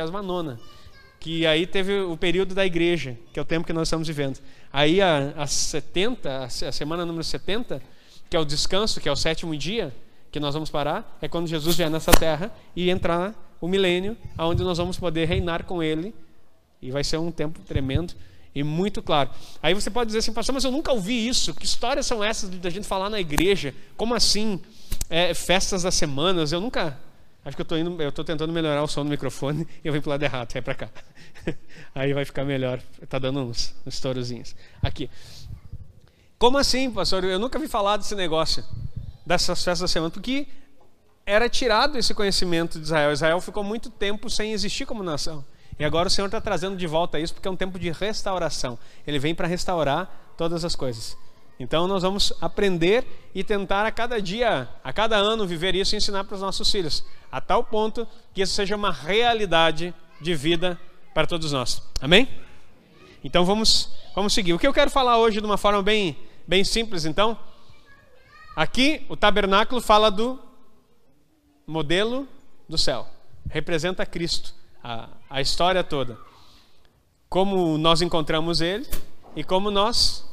que 1.21 1.45
aí 1.45 1.67
teve 1.67 1.99
o 1.99 2.17
período 2.17 2.55
da 2.55 2.65
igreja, 2.65 3.15
que 3.31 3.39
é 3.39 3.41
o 3.41 3.45
tempo 3.45 3.65
que 3.65 3.71
nós 3.71 3.87
estamos 3.87 4.07
vivendo. 4.07 4.39
Aí 4.73 4.99
a, 4.99 5.33
a 5.37 5.45
70, 5.45 6.45
a 6.45 6.49
semana 6.49 7.05
número 7.05 7.23
70, 7.23 7.79
que 8.27 8.35
é 8.35 8.39
o 8.39 8.43
descanso, 8.43 8.99
que 8.99 9.07
é 9.07 9.11
o 9.11 9.15
sétimo 9.15 9.55
dia, 9.55 9.95
que 10.31 10.39
nós 10.39 10.55
vamos 10.55 10.71
parar, 10.71 11.17
é 11.21 11.27
quando 11.27 11.45
Jesus 11.45 11.77
vier 11.77 11.91
nessa 11.91 12.11
terra 12.11 12.51
e 12.75 12.89
entrar 12.89 13.35
o 13.61 13.67
milênio, 13.67 14.17
onde 14.39 14.63
nós 14.63 14.79
vamos 14.79 14.97
poder 14.97 15.25
reinar 15.25 15.63
com 15.63 15.83
Ele. 15.83 16.11
E 16.81 16.89
vai 16.89 17.03
ser 17.03 17.17
um 17.17 17.31
tempo 17.31 17.59
tremendo 17.59 18.15
e 18.55 18.63
muito 18.63 19.03
claro. 19.03 19.29
Aí 19.61 19.75
você 19.75 19.91
pode 19.91 20.07
dizer 20.07 20.19
assim, 20.19 20.33
pastor, 20.33 20.55
mas 20.55 20.63
eu 20.63 20.71
nunca 20.71 20.91
ouvi 20.91 21.27
isso. 21.27 21.53
Que 21.53 21.65
histórias 21.65 22.07
são 22.07 22.23
essas 22.23 22.49
da 22.49 22.69
gente 22.71 22.87
falar 22.87 23.11
na 23.11 23.19
igreja? 23.19 23.75
Como 23.95 24.15
assim? 24.15 24.59
É, 25.07 25.35
festas 25.35 25.83
das 25.83 25.93
semanas? 25.93 26.51
Eu 26.51 26.59
nunca. 26.59 26.97
Acho 27.43 27.55
que 27.55 27.61
eu 27.61 27.63
estou 27.63 27.77
indo, 27.77 28.01
eu 28.01 28.09
estou 28.09 28.23
tentando 28.23 28.53
melhorar 28.53 28.83
o 28.83 28.87
som 28.87 29.03
do 29.03 29.09
microfone 29.09 29.67
e 29.83 29.87
eu 29.87 29.93
vim 29.93 29.99
para 29.99 30.09
o 30.09 30.11
lado 30.11 30.23
errado, 30.23 30.55
é 30.55 30.61
para 30.61 30.75
cá. 30.75 30.89
Aí 31.95 32.13
vai 32.13 32.23
ficar 32.23 32.45
melhor. 32.45 32.79
Está 33.01 33.17
dando 33.17 33.39
uns, 33.39 33.73
estourazinhos. 33.85 34.55
Aqui. 34.81 35.09
Como 36.37 36.57
assim, 36.57 36.91
pastor? 36.91 37.23
Eu 37.23 37.39
nunca 37.39 37.57
vi 37.57 37.67
falar 37.67 37.97
desse 37.97 38.13
negócio, 38.13 38.63
dessas 39.25 39.63
festas 39.63 39.79
da 39.81 39.87
semana, 39.87 40.11
porque 40.11 40.47
era 41.25 41.49
tirado 41.49 41.97
esse 41.97 42.13
conhecimento 42.13 42.77
de 42.77 42.85
Israel. 42.85 43.11
Israel 43.11 43.41
ficou 43.41 43.63
muito 43.63 43.89
tempo 43.89 44.29
sem 44.29 44.53
existir 44.53 44.85
como 44.85 45.01
nação. 45.01 45.43
E 45.79 45.85
agora 45.85 46.07
o 46.07 46.11
Senhor 46.11 46.27
está 46.27 46.39
trazendo 46.39 46.77
de 46.77 46.85
volta 46.85 47.19
isso 47.19 47.33
porque 47.33 47.47
é 47.47 47.51
um 47.51 47.55
tempo 47.55 47.79
de 47.79 47.89
restauração. 47.91 48.77
Ele 49.05 49.17
vem 49.17 49.33
para 49.33 49.47
restaurar 49.47 50.33
todas 50.37 50.63
as 50.63 50.75
coisas. 50.75 51.17
Então 51.61 51.87
nós 51.87 52.01
vamos 52.01 52.33
aprender 52.41 53.05
e 53.35 53.43
tentar 53.43 53.85
a 53.85 53.91
cada 53.91 54.19
dia, 54.19 54.67
a 54.83 54.91
cada 54.91 55.15
ano, 55.15 55.45
viver 55.45 55.75
isso 55.75 55.93
e 55.93 55.97
ensinar 55.97 56.23
para 56.23 56.33
os 56.33 56.41
nossos 56.41 56.71
filhos, 56.71 57.05
a 57.31 57.39
tal 57.39 57.63
ponto 57.63 58.07
que 58.33 58.41
isso 58.41 58.53
seja 58.53 58.75
uma 58.75 58.91
realidade 58.91 59.93
de 60.19 60.33
vida 60.33 60.79
para 61.13 61.27
todos 61.27 61.51
nós. 61.51 61.83
Amém? 62.01 62.27
Então 63.23 63.45
vamos, 63.45 63.91
vamos 64.15 64.33
seguir. 64.33 64.53
O 64.53 64.59
que 64.59 64.65
eu 64.65 64.73
quero 64.73 64.89
falar 64.89 65.19
hoje 65.19 65.39
de 65.39 65.45
uma 65.45 65.57
forma 65.57 65.83
bem, 65.83 66.17
bem 66.47 66.63
simples, 66.63 67.05
então. 67.05 67.37
Aqui 68.55 69.05
o 69.07 69.15
tabernáculo 69.15 69.79
fala 69.79 70.09
do 70.09 70.39
modelo 71.67 72.27
do 72.67 72.77
céu, 72.77 73.07
representa 73.51 74.03
Cristo 74.03 74.55
a, 74.83 75.09
a 75.29 75.41
história 75.41 75.83
toda. 75.83 76.17
Como 77.29 77.77
nós 77.77 78.01
encontramos 78.01 78.61
ele 78.61 78.87
e 79.35 79.43
como 79.43 79.69
nós 79.69 80.30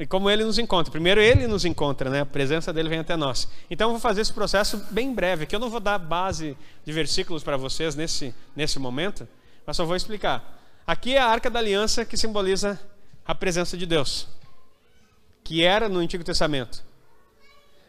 e 0.00 0.06
como 0.06 0.30
ele 0.30 0.44
nos 0.44 0.58
encontra. 0.58 0.90
Primeiro 0.90 1.20
ele 1.20 1.46
nos 1.46 1.64
encontra, 1.64 2.08
né? 2.08 2.20
A 2.20 2.26
presença 2.26 2.72
dele 2.72 2.88
vem 2.88 3.00
até 3.00 3.16
nós. 3.16 3.46
Então 3.70 3.88
eu 3.88 3.92
vou 3.92 4.00
fazer 4.00 4.22
esse 4.22 4.32
processo 4.32 4.78
bem 4.90 5.14
breve, 5.14 5.44
que 5.44 5.54
eu 5.54 5.60
não 5.60 5.68
vou 5.68 5.78
dar 5.80 5.98
base 5.98 6.56
de 6.84 6.92
versículos 6.92 7.42
para 7.42 7.56
vocês 7.56 7.94
nesse 7.94 8.34
nesse 8.56 8.78
momento, 8.78 9.28
mas 9.66 9.76
só 9.76 9.84
vou 9.84 9.94
explicar. 9.94 10.58
Aqui 10.86 11.16
é 11.16 11.20
a 11.20 11.26
Arca 11.26 11.50
da 11.50 11.58
Aliança 11.58 12.04
que 12.04 12.16
simboliza 12.16 12.80
a 13.26 13.34
presença 13.34 13.76
de 13.76 13.84
Deus, 13.84 14.26
que 15.44 15.62
era 15.62 15.88
no 15.88 15.98
Antigo 15.98 16.24
Testamento. 16.24 16.82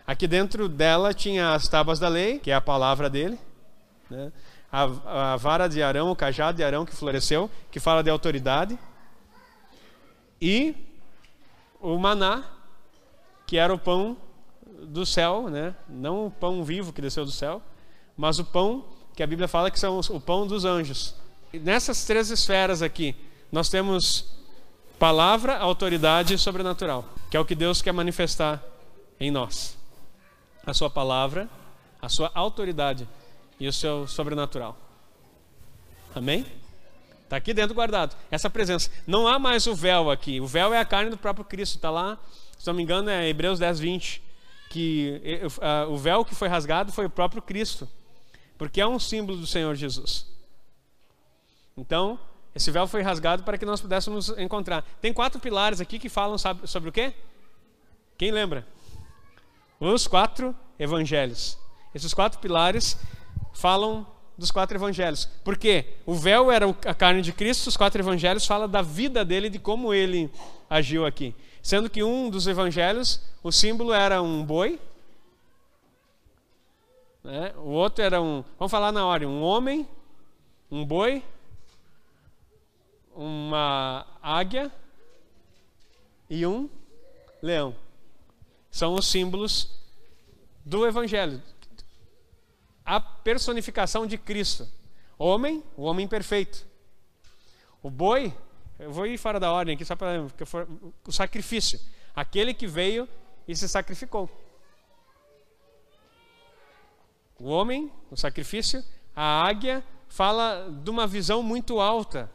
Aqui 0.06 0.28
dentro 0.28 0.68
dela 0.68 1.14
tinha 1.14 1.54
as 1.54 1.68
tábuas 1.68 1.98
da 1.98 2.10
lei, 2.10 2.40
que 2.40 2.52
é 2.52 2.54
a 2.54 2.62
palavra 2.62 3.10
dele, 3.10 3.40
né? 4.10 4.32
a, 4.70 5.34
a 5.34 5.38
vara 5.38 5.70
de 5.70 5.82
Arão, 5.82 6.12
o 6.12 6.16
cajado 6.16 6.58
de 6.58 6.64
Arão 6.64 6.86
que 6.86 6.94
floresceu, 6.94 7.50
que 7.72 7.80
fala 7.80 8.04
de 8.04 8.10
autoridade, 8.10 8.78
e 10.42 10.76
o 11.82 11.98
maná, 11.98 12.44
que 13.46 13.58
era 13.58 13.74
o 13.74 13.80
pão 13.80 14.16
do 14.84 15.06
céu, 15.06 15.50
né? 15.50 15.76
não 15.90 16.28
o 16.28 16.32
pão 16.32 16.64
vivo 16.64 16.94
que 16.94 17.02
desceu 17.02 17.26
do 17.26 17.32
céu, 17.32 17.62
mas 18.16 18.40
o 18.40 18.46
pão 18.46 18.86
que 19.16 19.24
a 19.24 19.28
Bíblia 19.28 19.48
fala 19.48 19.70
que 19.70 19.80
são 19.80 20.00
o 20.00 20.20
pão 20.20 20.48
dos 20.48 20.64
anjos. 20.64 21.16
E 21.52 21.60
nessas 21.60 22.06
três 22.06 22.30
esferas 22.30 22.82
aqui, 22.82 23.16
nós 23.52 23.70
temos 23.70 24.40
palavra, 24.98 25.58
autoridade 25.58 26.34
e 26.34 26.38
sobrenatural, 26.38 27.06
que 27.30 27.36
é 27.36 27.40
o 27.40 27.46
que 27.46 27.56
Deus 27.56 27.82
quer 27.82 27.92
manifestar 27.92 28.64
em 29.20 29.32
nós. 29.32 29.78
A 30.66 30.74
sua 30.74 30.90
palavra, 30.90 31.50
a 32.02 32.08
sua 32.08 32.32
autoridade 32.34 33.08
e 33.60 33.68
o 33.68 33.74
seu 33.74 34.08
sobrenatural. 34.08 34.78
Amém? 36.16 36.46
Está 37.32 37.38
aqui 37.38 37.54
dentro 37.54 37.74
guardado. 37.74 38.14
Essa 38.30 38.50
presença. 38.50 38.92
Não 39.08 39.26
há 39.26 39.40
mais 39.40 39.66
o 39.66 39.74
véu 39.74 40.12
aqui. 40.12 40.42
O 40.42 40.46
véu 40.46 40.74
é 40.74 40.80
a 40.82 40.84
carne 40.84 41.10
do 41.10 41.16
próprio 41.16 41.46
Cristo. 41.46 41.78
Está 41.78 41.90
lá, 41.90 42.20
se 42.60 42.68
não 42.68 42.74
me 42.74 42.84
engano, 42.84 43.10
é 43.10 43.26
Hebreus 43.30 43.58
10, 43.58 43.80
20. 43.80 44.22
Que 44.70 45.40
o 45.88 45.98
véu 45.98 46.26
que 46.26 46.36
foi 46.36 46.50
rasgado 46.50 46.92
foi 46.92 47.06
o 47.06 47.10
próprio 47.10 47.42
Cristo. 47.42 47.88
Porque 48.58 48.82
é 48.82 48.86
um 48.86 49.00
símbolo 49.00 49.38
do 49.38 49.48
Senhor 49.48 49.74
Jesus. 49.76 50.28
Então, 51.78 52.20
esse 52.54 52.70
véu 52.70 52.86
foi 52.86 53.02
rasgado 53.02 53.44
para 53.44 53.58
que 53.58 53.66
nós 53.66 53.80
pudéssemos 53.80 54.28
encontrar. 54.38 54.84
Tem 55.00 55.14
quatro 55.14 55.40
pilares 55.40 55.80
aqui 55.80 55.98
que 55.98 56.10
falam 56.10 56.36
sobre 56.66 56.90
o 56.90 56.92
quê? 56.92 57.14
Quem 58.18 58.32
lembra? 58.32 58.68
Os 59.80 60.06
quatro 60.06 60.54
evangelhos. 60.78 61.58
Esses 61.96 62.14
quatro 62.14 62.40
pilares 62.40 62.98
falam 63.54 64.06
dos 64.42 64.52
quatro 64.52 64.76
evangelhos. 64.76 65.30
Porque 65.44 65.86
o 66.06 66.16
véu 66.16 66.52
era 66.52 66.68
a 66.68 66.94
carne 66.94 67.22
de 67.22 67.32
Cristo, 67.32 67.68
os 67.68 67.78
quatro 67.78 68.02
evangelhos 68.02 68.46
falam 68.46 68.68
da 68.68 68.82
vida 68.82 69.24
dele, 69.24 69.50
de 69.50 69.60
como 69.60 69.94
ele 69.94 70.30
agiu 70.70 71.06
aqui. 71.06 71.34
Sendo 71.62 71.90
que 71.90 72.04
um 72.04 72.30
dos 72.30 72.48
evangelhos, 72.48 73.22
o 73.44 73.52
símbolo 73.52 73.94
era 73.94 74.22
um 74.22 74.44
boi, 74.44 74.80
né? 77.24 77.54
o 77.58 77.70
outro 77.70 78.04
era 78.04 78.20
um, 78.20 78.44
vamos 78.58 78.72
falar 78.72 78.92
na 78.92 79.06
ordem, 79.06 79.28
um 79.28 79.44
homem, 79.44 79.88
um 80.72 80.84
boi, 80.84 81.24
uma 83.16 84.08
águia 84.24 84.72
e 86.28 86.48
um 86.48 86.68
leão. 87.44 87.76
São 88.72 88.96
os 88.96 89.06
símbolos 89.06 89.70
do 90.66 90.88
evangelho, 90.88 91.40
a 92.86 93.00
personificação 93.00 94.06
de 94.06 94.18
Cristo. 94.18 94.68
Homem, 95.18 95.64
o 95.78 95.84
homem 95.84 96.08
perfeito. 96.08 96.66
O 97.82 97.90
boi, 97.90 98.34
eu 98.80 98.92
vou 98.92 99.06
ir 99.06 99.18
fora 99.18 99.40
da 99.40 99.52
ordem 99.52 99.76
aqui 99.76 99.86
só 99.86 99.96
para 99.96 100.26
o 101.06 101.12
sacrifício. 101.12 101.80
Aquele 102.16 102.54
que 102.54 102.68
veio 102.68 103.08
e 103.48 103.56
se 103.56 103.68
sacrificou. 103.68 104.30
O 107.40 107.50
homem, 107.50 107.92
o 108.10 108.16
sacrifício, 108.16 108.84
a 109.16 109.48
águia 109.48 109.84
fala 110.08 110.70
de 110.70 110.90
uma 110.90 111.08
visão 111.08 111.42
muito 111.42 111.80
alta. 111.80 112.30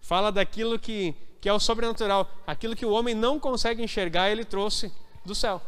Fala 0.00 0.30
daquilo 0.30 0.78
que, 0.78 1.14
que 1.40 1.48
é 1.48 1.52
o 1.52 1.58
sobrenatural, 1.58 2.30
aquilo 2.46 2.76
que 2.76 2.86
o 2.86 2.90
homem 2.90 3.14
não 3.14 3.40
consegue 3.40 3.82
enxergar, 3.82 4.30
ele 4.30 4.44
trouxe 4.44 4.92
do 5.24 5.34
céu. 5.34 5.60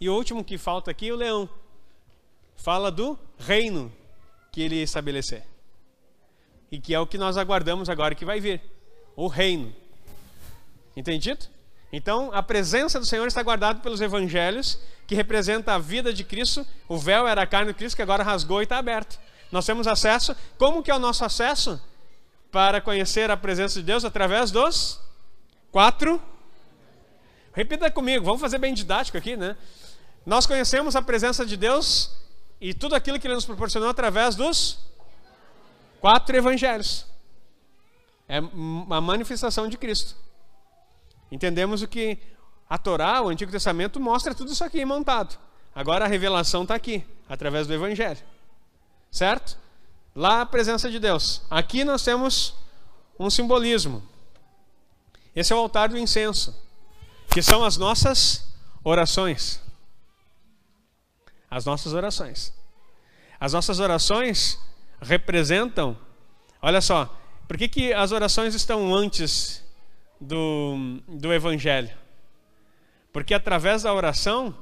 E 0.00 0.08
o 0.08 0.14
último 0.14 0.42
que 0.42 0.56
falta 0.56 0.90
aqui, 0.90 1.12
o 1.12 1.16
leão 1.16 1.48
fala 2.56 2.90
do 2.90 3.18
reino 3.38 3.92
que 4.50 4.62
ele 4.62 4.76
estabelecer. 4.76 5.44
e 6.72 6.80
que 6.80 6.94
é 6.94 6.98
o 6.98 7.06
que 7.06 7.18
nós 7.18 7.36
aguardamos 7.36 7.90
agora 7.90 8.14
que 8.14 8.24
vai 8.24 8.40
vir 8.40 8.58
o 9.14 9.26
reino. 9.26 9.74
Entendido? 10.96 11.44
Então, 11.92 12.30
a 12.32 12.42
presença 12.42 12.98
do 12.98 13.04
Senhor 13.04 13.26
está 13.26 13.42
guardada 13.42 13.80
pelos 13.80 14.00
evangelhos, 14.00 14.78
que 15.06 15.14
representa 15.14 15.74
a 15.74 15.78
vida 15.78 16.14
de 16.14 16.24
Cristo. 16.24 16.66
O 16.88 16.96
véu 16.96 17.28
era 17.28 17.42
a 17.42 17.46
carne 17.46 17.72
de 17.72 17.78
Cristo, 17.78 17.96
que 17.96 18.02
agora 18.02 18.22
rasgou 18.22 18.60
e 18.60 18.62
está 18.62 18.78
aberto. 18.78 19.20
Nós 19.50 19.66
temos 19.66 19.86
acesso. 19.86 20.34
Como 20.56 20.82
que 20.82 20.90
é 20.90 20.94
o 20.94 20.98
nosso 20.98 21.22
acesso? 21.22 21.78
Para 22.50 22.80
conhecer 22.80 23.30
a 23.30 23.36
presença 23.36 23.78
de 23.78 23.84
Deus 23.84 24.02
através 24.02 24.50
dos 24.50 24.98
quatro. 25.70 26.20
Repita 27.52 27.90
comigo, 27.90 28.24
vamos 28.24 28.40
fazer 28.40 28.56
bem 28.56 28.72
didático 28.72 29.18
aqui, 29.18 29.36
né? 29.36 29.54
Nós 30.24 30.46
conhecemos 30.46 30.96
a 30.96 31.02
presença 31.02 31.44
de 31.44 31.58
Deus 31.58 32.10
e 32.62 32.72
tudo 32.72 32.94
aquilo 32.94 33.18
que 33.18 33.26
Ele 33.26 33.34
nos 33.34 33.44
proporcionou 33.44 33.88
através 33.88 34.36
dos 34.36 34.78
quatro 36.00 36.36
evangelhos. 36.36 37.04
É 38.28 38.38
uma 38.38 39.00
manifestação 39.00 39.68
de 39.68 39.76
Cristo. 39.76 40.14
Entendemos 41.30 41.82
o 41.82 41.88
que 41.88 42.18
a 42.70 42.78
Torá, 42.78 43.20
o 43.20 43.28
Antigo 43.28 43.50
Testamento, 43.50 43.98
mostra 43.98 44.32
tudo 44.32 44.52
isso 44.52 44.62
aqui 44.62 44.84
montado. 44.84 45.36
Agora 45.74 46.04
a 46.04 46.08
revelação 46.08 46.62
está 46.62 46.76
aqui, 46.76 47.04
através 47.28 47.66
do 47.66 47.74
Evangelho. 47.74 48.20
Certo? 49.10 49.58
Lá 50.14 50.42
a 50.42 50.46
presença 50.46 50.88
de 50.88 51.00
Deus. 51.00 51.42
Aqui 51.50 51.82
nós 51.82 52.04
temos 52.04 52.54
um 53.18 53.28
simbolismo. 53.28 54.02
Esse 55.34 55.52
é 55.52 55.56
o 55.56 55.58
altar 55.58 55.88
do 55.88 55.98
incenso, 55.98 56.54
que 57.28 57.42
são 57.42 57.64
as 57.64 57.76
nossas 57.76 58.54
orações. 58.84 59.60
As 61.52 61.66
nossas 61.66 61.92
orações. 61.92 62.50
As 63.38 63.52
nossas 63.52 63.78
orações 63.78 64.58
representam, 65.02 65.98
olha 66.62 66.80
só, 66.80 67.14
por 67.46 67.58
que, 67.58 67.68
que 67.68 67.92
as 67.92 68.10
orações 68.10 68.54
estão 68.54 68.94
antes 68.94 69.62
do, 70.18 70.98
do 71.06 71.30
Evangelho? 71.30 71.90
Porque 73.12 73.34
através 73.34 73.82
da 73.82 73.92
oração 73.92 74.56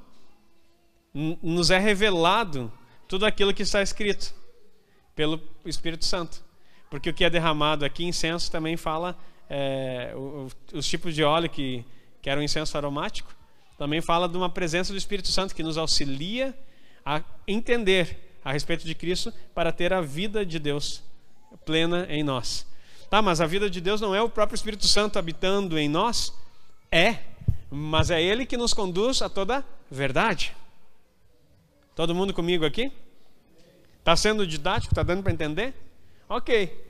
nos 1.14 1.70
é 1.70 1.78
revelado 1.78 2.72
tudo 3.06 3.24
aquilo 3.24 3.54
que 3.54 3.62
está 3.62 3.80
escrito 3.80 4.34
pelo 5.14 5.40
Espírito 5.64 6.04
Santo. 6.04 6.42
Porque 6.90 7.10
o 7.10 7.14
que 7.14 7.22
é 7.22 7.30
derramado 7.30 7.84
aqui, 7.84 8.04
incenso, 8.04 8.50
também 8.50 8.76
fala 8.76 9.16
é, 9.48 10.12
os 10.72 10.88
tipos 10.88 11.14
de 11.14 11.22
óleo 11.22 11.48
que, 11.48 11.84
que 12.20 12.28
era 12.28 12.40
um 12.40 12.42
incenso 12.42 12.76
aromático, 12.76 13.32
também 13.78 14.00
fala 14.00 14.28
de 14.28 14.36
uma 14.36 14.50
presença 14.50 14.92
do 14.92 14.98
Espírito 14.98 15.28
Santo 15.28 15.54
que 15.54 15.62
nos 15.62 15.78
auxilia 15.78 16.52
a 17.04 17.22
entender 17.46 18.38
a 18.44 18.52
respeito 18.52 18.84
de 18.84 18.94
Cristo 18.94 19.32
para 19.54 19.72
ter 19.72 19.92
a 19.92 20.00
vida 20.00 20.44
de 20.44 20.58
Deus 20.58 21.02
plena 21.64 22.06
em 22.08 22.22
nós. 22.22 22.66
Tá, 23.08 23.20
mas 23.20 23.40
a 23.40 23.46
vida 23.46 23.68
de 23.68 23.80
Deus 23.80 24.00
não 24.00 24.14
é 24.14 24.22
o 24.22 24.30
próprio 24.30 24.54
Espírito 24.54 24.86
Santo 24.86 25.18
habitando 25.18 25.78
em 25.78 25.88
nós? 25.88 26.32
É, 26.92 27.18
mas 27.70 28.10
é 28.10 28.22
Ele 28.22 28.46
que 28.46 28.56
nos 28.56 28.72
conduz 28.72 29.20
a 29.20 29.28
toda 29.28 29.64
verdade. 29.90 30.54
Todo 31.94 32.14
mundo 32.14 32.32
comigo 32.32 32.64
aqui? 32.64 32.92
Está 33.98 34.16
sendo 34.16 34.46
didático? 34.46 34.92
Está 34.92 35.02
dando 35.02 35.22
para 35.22 35.32
entender? 35.32 35.74
Ok. 36.28 36.88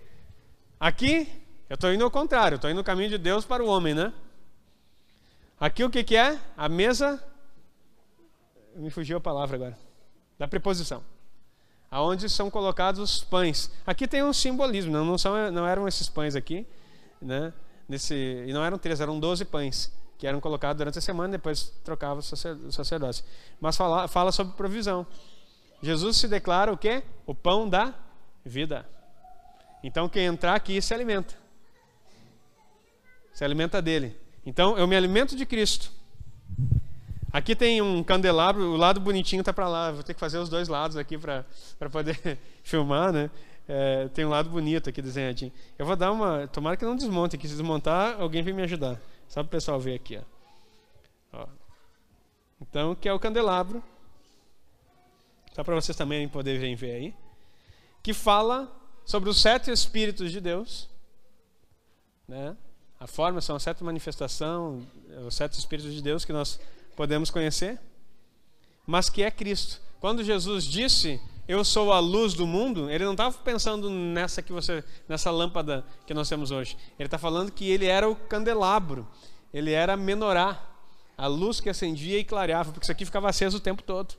Aqui, 0.79 1.29
eu 1.69 1.75
estou 1.75 1.93
indo 1.93 2.05
ao 2.05 2.11
contrário, 2.11 2.57
estou 2.57 2.71
indo 2.71 2.76
no 2.79 2.85
caminho 2.85 3.09
de 3.11 3.19
Deus 3.19 3.45
para 3.45 3.62
o 3.62 3.67
homem, 3.67 3.95
né? 3.95 4.12
Aqui 5.59 5.85
o 5.85 5.90
que, 5.90 6.05
que 6.05 6.17
é? 6.17 6.38
A 6.57 6.69
mesa. 6.69 7.23
Me 8.76 8.90
fugiu 8.90 9.17
a 9.17 9.21
palavra 9.21 9.57
agora. 9.57 9.89
Da 10.40 10.49
preposição 10.49 11.04
aonde 11.90 12.28
são 12.28 12.49
colocados 12.49 13.00
os 13.00 13.25
pães. 13.25 13.70
Aqui 13.85 14.06
tem 14.06 14.23
um 14.23 14.32
simbolismo, 14.32 14.92
não, 14.92 15.18
são, 15.18 15.50
não 15.50 15.66
eram 15.66 15.88
esses 15.88 16.09
pães 16.09 16.37
aqui, 16.37 16.64
né? 17.20 17.52
Nesse, 17.88 18.14
e 18.14 18.52
não 18.52 18.64
eram 18.64 18.78
três, 18.78 19.00
eram 19.00 19.18
doze 19.18 19.44
pães 19.44 19.92
que 20.16 20.26
eram 20.26 20.38
colocados 20.38 20.78
durante 20.78 20.99
a 20.99 21.00
semana, 21.00 21.32
depois 21.32 21.72
trocava 21.83 22.20
o 22.20 22.22
sacerdócio. 22.22 23.24
Mas 23.59 23.76
fala, 23.76 24.07
fala 24.07 24.31
sobre 24.31 24.55
provisão. 24.55 25.07
Jesus 25.83 26.18
se 26.18 26.29
declara 26.29 26.70
o 26.70 26.76
quê? 26.76 27.03
O 27.26 27.35
pão 27.35 27.68
da 27.68 27.94
vida. 28.44 28.87
Então 29.83 30.09
quem 30.09 30.26
entrar 30.26 30.55
aqui 30.55 30.81
se 30.81 30.92
alimenta. 30.92 31.35
Se 33.33 33.42
alimenta 33.42 33.81
dele. 33.81 34.14
Então 34.44 34.76
eu 34.76 34.87
me 34.87 34.94
alimento 34.94 35.35
de 35.35 35.46
Cristo. 35.46 35.90
Aqui 37.33 37.55
tem 37.55 37.81
um 37.81 38.03
candelabro, 38.03 38.73
o 38.73 38.77
lado 38.77 39.01
bonitinho 39.01 39.40
está 39.40 39.53
para 39.53 39.69
lá. 39.69 39.93
Vou 39.93 40.03
ter 40.03 40.14
que 40.14 40.21
fazer 40.21 40.38
os 40.38 40.49
dois 40.49 40.69
lados 40.69 40.97
aqui 40.97 41.16
para 41.16 41.45
poder 41.90 42.38
filmar, 42.64 43.12
né? 43.12 43.31
É, 43.69 44.09
tem 44.09 44.25
um 44.25 44.31
lado 44.31 44.51
bonito 44.51 44.90
aqui 44.90 45.01
desenhadinho. 45.01 45.53
Eu 45.79 45.87
vou 45.87 45.95
dar 45.95 46.11
uma. 46.11 46.49
Tomara 46.49 46.77
que 46.77 46.85
não 46.85 46.97
desmonte 46.97 47.37
aqui. 47.37 47.47
Se 47.47 47.55
desmontar, 47.55 48.21
alguém 48.21 48.43
vem 48.43 48.53
me 48.53 48.62
ajudar. 48.62 49.01
Só 49.29 49.43
para 49.43 49.49
o 49.49 49.51
pessoal 49.51 49.79
ver 49.79 49.95
aqui. 49.95 50.19
Ó. 51.33 51.45
Ó. 51.45 51.47
Então, 52.61 52.97
que 52.97 53.09
é 53.09 53.12
o 53.12 53.21
candelabro. 53.21 53.81
Só 55.53 55.62
para 55.62 55.77
vocês 55.77 55.97
também 55.97 56.29
poderem 56.29 56.75
ver 56.75 56.93
aí. 56.93 57.14
Que 58.03 58.12
fala 58.12 58.69
sobre 59.05 59.31
os 59.31 59.40
sete 59.40 59.71
Espíritos 59.71 60.33
de 60.33 60.40
Deus. 60.40 60.88
Né? 62.27 62.57
A 62.99 63.07
forma 63.07 63.40
são 63.40 63.55
a 63.55 63.61
sete 63.61 63.85
manifestação, 63.85 64.85
os 65.27 65.35
sete 65.35 65.59
Espíritos 65.59 65.95
de 65.95 66.03
Deus 66.03 66.25
que 66.25 66.33
nós 66.33 66.59
podemos 66.96 67.31
conhecer, 67.31 67.81
mas 68.87 69.09
que 69.09 69.22
é 69.22 69.31
Cristo. 69.31 69.81
Quando 70.00 70.24
Jesus 70.24 70.64
disse, 70.64 71.20
"Eu 71.46 71.64
sou 71.64 71.92
a 71.92 71.98
luz 71.98 72.35
do 72.35 72.46
mundo", 72.46 72.90
ele 72.90 73.05
não 73.05 73.12
estava 73.12 73.37
pensando 73.38 73.90
nessa 73.90 74.42
que 74.42 74.53
você, 74.53 74.85
nessa 75.09 75.31
lâmpada 75.31 75.85
que 76.07 76.14
nós 76.14 76.29
temos 76.29 76.50
hoje. 76.50 76.76
Ele 76.98 77.07
está 77.07 77.18
falando 77.18 77.53
que 77.53 77.68
ele 77.70 77.87
era 77.87 78.09
o 78.09 78.16
candelabro, 78.16 79.07
ele 79.53 79.72
era 79.72 79.94
a 79.94 79.96
menorá, 79.96 80.66
a 81.16 81.26
luz 81.26 81.61
que 81.61 81.68
acendia 81.68 82.18
e 82.18 82.24
clareava, 82.24 82.72
porque 82.72 82.85
isso 82.85 82.92
aqui 82.92 83.05
ficava 83.05 83.29
aceso 83.29 83.59
o 83.59 83.61
tempo 83.61 83.83
todo. 83.83 84.14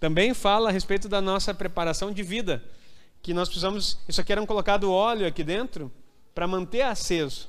Também 0.00 0.34
fala 0.34 0.70
a 0.70 0.72
respeito 0.72 1.08
da 1.08 1.20
nossa 1.20 1.52
preparação 1.54 2.10
de 2.12 2.22
vida, 2.22 2.64
que 3.22 3.32
nós 3.32 3.48
precisamos, 3.48 3.98
isso 4.08 4.20
aqui 4.20 4.32
era 4.32 4.42
um 4.42 4.46
colocado 4.46 4.90
óleo 4.90 5.26
aqui 5.26 5.44
dentro 5.44 5.90
para 6.34 6.46
manter 6.46 6.82
aceso. 6.82 7.48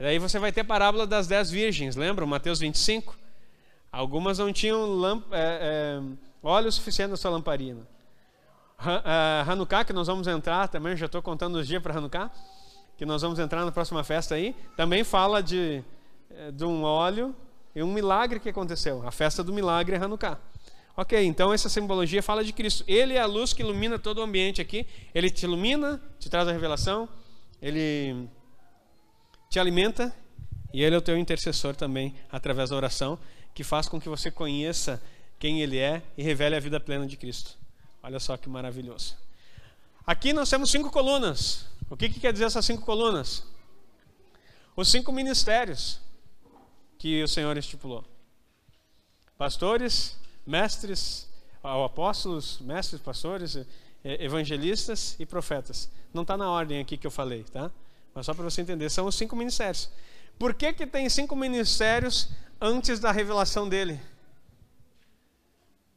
Daí 0.00 0.18
você 0.18 0.38
vai 0.38 0.50
ter 0.50 0.62
a 0.62 0.64
parábola 0.64 1.06
das 1.06 1.26
dez 1.26 1.50
virgens, 1.50 1.94
lembra? 1.94 2.24
Mateus 2.24 2.58
25? 2.58 3.14
Algumas 3.92 4.38
não 4.38 4.50
tinham 4.50 4.86
lamp, 4.86 5.26
é, 5.30 5.98
é, 6.00 6.00
óleo 6.42 6.72
suficiente 6.72 7.10
na 7.10 7.18
sua 7.18 7.30
lamparina. 7.30 7.86
É, 8.82 9.44
Hanukkah, 9.46 9.84
que 9.84 9.92
nós 9.92 10.06
vamos 10.06 10.26
entrar 10.26 10.68
também, 10.68 10.96
já 10.96 11.04
estou 11.04 11.20
contando 11.20 11.56
os 11.56 11.68
dias 11.68 11.82
para 11.82 11.94
Hanukkah, 11.98 12.30
que 12.96 13.04
nós 13.04 13.20
vamos 13.20 13.38
entrar 13.38 13.62
na 13.62 13.70
próxima 13.70 14.02
festa 14.02 14.36
aí, 14.36 14.56
também 14.74 15.04
fala 15.04 15.42
de, 15.42 15.84
é, 16.30 16.50
de 16.50 16.64
um 16.64 16.82
óleo 16.82 17.36
e 17.76 17.82
um 17.82 17.92
milagre 17.92 18.40
que 18.40 18.48
aconteceu. 18.48 19.06
A 19.06 19.10
festa 19.10 19.44
do 19.44 19.52
milagre 19.52 19.96
é 19.96 19.98
Hanukkah. 19.98 20.38
Ok, 20.96 21.22
então 21.22 21.52
essa 21.52 21.68
simbologia 21.68 22.22
fala 22.22 22.42
de 22.42 22.54
Cristo. 22.54 22.84
Ele 22.88 23.14
é 23.14 23.20
a 23.20 23.26
luz 23.26 23.52
que 23.52 23.60
ilumina 23.60 23.98
todo 23.98 24.18
o 24.18 24.22
ambiente 24.22 24.62
aqui. 24.62 24.86
Ele 25.14 25.28
te 25.28 25.44
ilumina, 25.44 26.00
te 26.18 26.30
traz 26.30 26.48
a 26.48 26.52
revelação. 26.52 27.06
Ele 27.60 28.30
te 29.50 29.58
alimenta 29.58 30.14
e 30.72 30.80
Ele 30.80 30.94
é 30.94 30.98
o 30.98 31.02
teu 31.02 31.18
intercessor 31.18 31.74
também 31.74 32.14
através 32.30 32.70
da 32.70 32.76
oração, 32.76 33.18
que 33.52 33.64
faz 33.64 33.88
com 33.88 34.00
que 34.00 34.08
você 34.08 34.30
conheça 34.30 35.02
quem 35.40 35.60
Ele 35.60 35.76
é 35.76 36.04
e 36.16 36.22
revele 36.22 36.54
a 36.54 36.60
vida 36.60 36.78
plena 36.78 37.04
de 37.04 37.16
Cristo. 37.16 37.58
Olha 38.00 38.20
só 38.20 38.36
que 38.36 38.48
maravilhoso. 38.48 39.16
Aqui 40.06 40.32
nós 40.32 40.48
temos 40.48 40.70
cinco 40.70 40.88
colunas. 40.88 41.66
O 41.90 41.96
que, 41.96 42.08
que 42.08 42.20
quer 42.20 42.32
dizer 42.32 42.44
essas 42.44 42.64
cinco 42.64 42.84
colunas? 42.84 43.44
Os 44.76 44.88
cinco 44.88 45.10
ministérios 45.10 46.00
que 46.96 47.20
o 47.20 47.26
Senhor 47.26 47.56
estipulou: 47.56 48.04
pastores, 49.36 50.16
mestres, 50.46 51.28
apóstolos, 51.60 52.60
mestres, 52.60 53.02
pastores, 53.02 53.58
evangelistas 54.04 55.16
e 55.18 55.26
profetas. 55.26 55.90
Não 56.14 56.22
está 56.22 56.36
na 56.36 56.48
ordem 56.48 56.78
aqui 56.78 56.96
que 56.96 57.06
eu 57.06 57.10
falei, 57.10 57.42
tá? 57.42 57.68
Mas 58.20 58.26
só 58.26 58.34
para 58.34 58.44
você 58.44 58.60
entender, 58.60 58.90
são 58.90 59.06
os 59.06 59.14
cinco 59.14 59.34
ministérios. 59.34 59.88
Por 60.38 60.52
que, 60.52 60.74
que 60.74 60.86
tem 60.86 61.08
cinco 61.08 61.34
ministérios 61.34 62.28
antes 62.60 63.00
da 63.00 63.10
revelação 63.10 63.66
dele? 63.66 63.98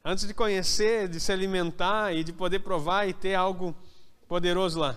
Antes 0.05 0.25
de 0.25 0.33
conhecer, 0.33 1.09
de 1.09 1.19
se 1.19 1.33
alimentar 1.33 2.13
e 2.13 2.23
de 2.23 2.31
poder 2.31 2.59
provar 2.59 3.09
e 3.09 3.13
ter 3.13 3.35
algo 3.35 3.75
poderoso 4.25 4.79
lá. 4.79 4.95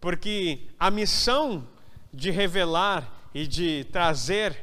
Porque 0.00 0.66
a 0.78 0.90
missão 0.90 1.68
de 2.10 2.30
revelar 2.30 3.28
e 3.34 3.46
de 3.46 3.84
trazer 3.92 4.58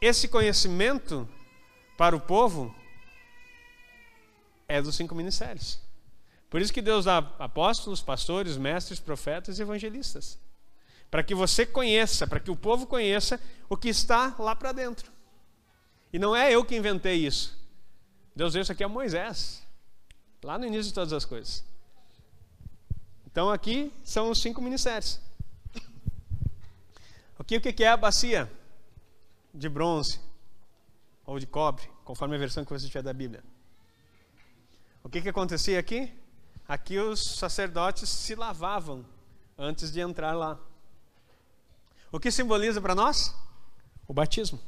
esse 0.00 0.26
conhecimento 0.26 1.28
para 1.96 2.16
o 2.16 2.20
povo 2.20 2.74
é 4.66 4.82
dos 4.82 4.96
cinco 4.96 5.14
ministérios. 5.14 5.78
Por 6.50 6.60
isso 6.60 6.72
que 6.72 6.82
Deus 6.82 7.04
dá 7.04 7.18
apóstolos, 7.38 8.02
pastores, 8.02 8.56
mestres, 8.56 8.98
profetas 8.98 9.60
e 9.60 9.62
evangelistas 9.62 10.44
para 11.10 11.22
que 11.22 11.34
você 11.34 11.64
conheça, 11.64 12.26
para 12.26 12.40
que 12.40 12.50
o 12.50 12.56
povo 12.56 12.86
conheça 12.86 13.40
o 13.68 13.76
que 13.76 13.88
está 13.88 14.34
lá 14.38 14.54
para 14.54 14.72
dentro. 14.72 15.10
E 16.12 16.18
não 16.18 16.34
é 16.34 16.52
eu 16.52 16.64
que 16.64 16.76
inventei 16.76 17.26
isso. 17.26 17.56
Deus 18.34 18.52
deu 18.52 18.62
isso 18.62 18.72
aqui 18.72 18.84
a 18.84 18.88
Moisés, 18.88 19.62
lá 20.42 20.58
no 20.58 20.66
início 20.66 20.84
de 20.84 20.94
todas 20.94 21.12
as 21.12 21.24
coisas. 21.24 21.64
Então 23.26 23.50
aqui 23.50 23.92
são 24.04 24.30
os 24.30 24.40
cinco 24.40 24.60
ministérios. 24.60 25.20
Aqui 27.38 27.56
o 27.56 27.60
que 27.60 27.84
é 27.84 27.88
a 27.88 27.96
bacia? 27.96 28.50
De 29.52 29.68
bronze 29.68 30.20
ou 31.24 31.38
de 31.38 31.46
cobre, 31.46 31.88
conforme 32.04 32.36
a 32.36 32.38
versão 32.38 32.64
que 32.64 32.72
você 32.72 32.86
tiver 32.86 33.02
da 33.02 33.12
Bíblia. 33.12 33.42
O 35.02 35.08
que, 35.08 35.20
que 35.20 35.28
acontecia 35.28 35.78
aqui? 35.78 36.12
Aqui 36.68 36.98
os 36.98 37.36
sacerdotes 37.36 38.08
se 38.08 38.34
lavavam 38.34 39.04
antes 39.56 39.92
de 39.92 40.00
entrar 40.00 40.32
lá. 40.32 40.58
O 42.10 42.20
que 42.20 42.30
simboliza 42.30 42.80
para 42.80 42.94
nós? 42.94 43.34
O 44.06 44.14
batismo. 44.14 44.60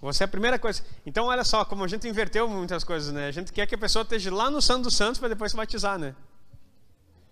Você 0.00 0.22
é 0.22 0.26
a 0.26 0.28
primeira 0.28 0.58
coisa. 0.58 0.84
Então, 1.06 1.26
olha 1.26 1.44
só, 1.44 1.64
como 1.64 1.82
a 1.82 1.88
gente 1.88 2.06
inverteu 2.06 2.46
muitas 2.46 2.84
coisas, 2.84 3.12
né? 3.12 3.26
A 3.26 3.30
gente 3.30 3.52
quer 3.52 3.66
que 3.66 3.74
a 3.74 3.78
pessoa 3.78 4.02
esteja 4.02 4.32
lá 4.34 4.50
no 4.50 4.60
Santo 4.60 4.82
dos 4.84 4.96
Santos 4.96 5.18
para 5.18 5.30
depois 5.30 5.52
se 5.52 5.56
batizar, 5.56 5.98
né? 5.98 6.14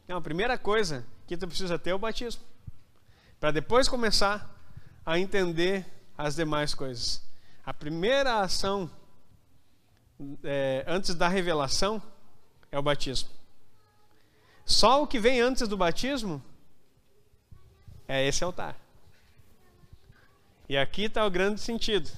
Então, 0.04 0.16
a 0.16 0.22
primeira 0.22 0.56
coisa 0.56 1.04
que 1.26 1.36
tu 1.36 1.46
precisa 1.46 1.78
ter 1.78 1.90
é 1.90 1.94
o 1.94 1.98
batismo. 1.98 2.42
Para 3.38 3.50
depois 3.50 3.88
começar 3.88 4.50
a 5.04 5.18
entender 5.18 5.86
as 6.16 6.34
demais 6.34 6.74
coisas. 6.74 7.22
A 7.64 7.74
primeira 7.74 8.40
ação 8.40 8.90
é, 10.42 10.84
antes 10.88 11.14
da 11.14 11.28
revelação 11.28 12.02
é 12.70 12.78
o 12.78 12.82
batismo. 12.82 13.28
Só 14.64 15.02
o 15.02 15.06
que 15.06 15.18
vem 15.18 15.40
antes 15.40 15.68
do 15.68 15.76
batismo 15.76 16.42
é 18.06 18.26
esse 18.26 18.42
altar. 18.42 18.76
E 20.68 20.76
aqui 20.76 21.04
está 21.04 21.26
o 21.26 21.30
grande 21.30 21.60
sentido. 21.60 22.10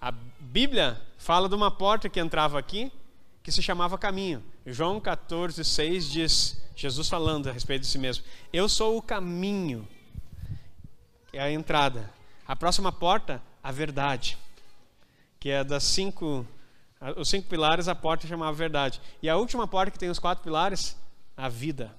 A 0.00 0.10
Bíblia 0.10 1.00
fala 1.18 1.48
de 1.48 1.54
uma 1.54 1.70
porta 1.70 2.08
que 2.08 2.18
entrava 2.18 2.58
aqui, 2.58 2.92
que 3.42 3.52
se 3.52 3.62
chamava 3.62 3.96
caminho. 3.96 4.42
João 4.66 5.00
14, 5.00 5.64
6 5.64 6.10
diz, 6.10 6.62
Jesus 6.74 7.08
falando 7.08 7.48
a 7.48 7.52
respeito 7.52 7.82
de 7.82 7.88
si 7.88 7.98
mesmo: 7.98 8.24
Eu 8.52 8.68
sou 8.68 8.96
o 8.96 9.02
caminho, 9.02 9.86
que 11.30 11.38
é 11.38 11.42
a 11.42 11.50
entrada. 11.50 12.10
A 12.46 12.56
próxima 12.56 12.90
porta, 12.90 13.40
a 13.62 13.70
verdade, 13.70 14.36
que 15.38 15.50
é 15.50 15.62
das 15.62 15.84
cinco, 15.84 16.46
os 17.16 17.28
cinco 17.28 17.48
pilares, 17.48 17.88
a 17.88 17.94
porta 17.94 18.26
chamava 18.26 18.52
verdade. 18.52 19.00
E 19.22 19.28
a 19.28 19.36
última 19.36 19.66
porta 19.66 19.90
que 19.90 19.98
tem 19.98 20.10
os 20.10 20.18
quatro 20.18 20.42
pilares, 20.42 20.96
a 21.36 21.48
vida. 21.48 21.94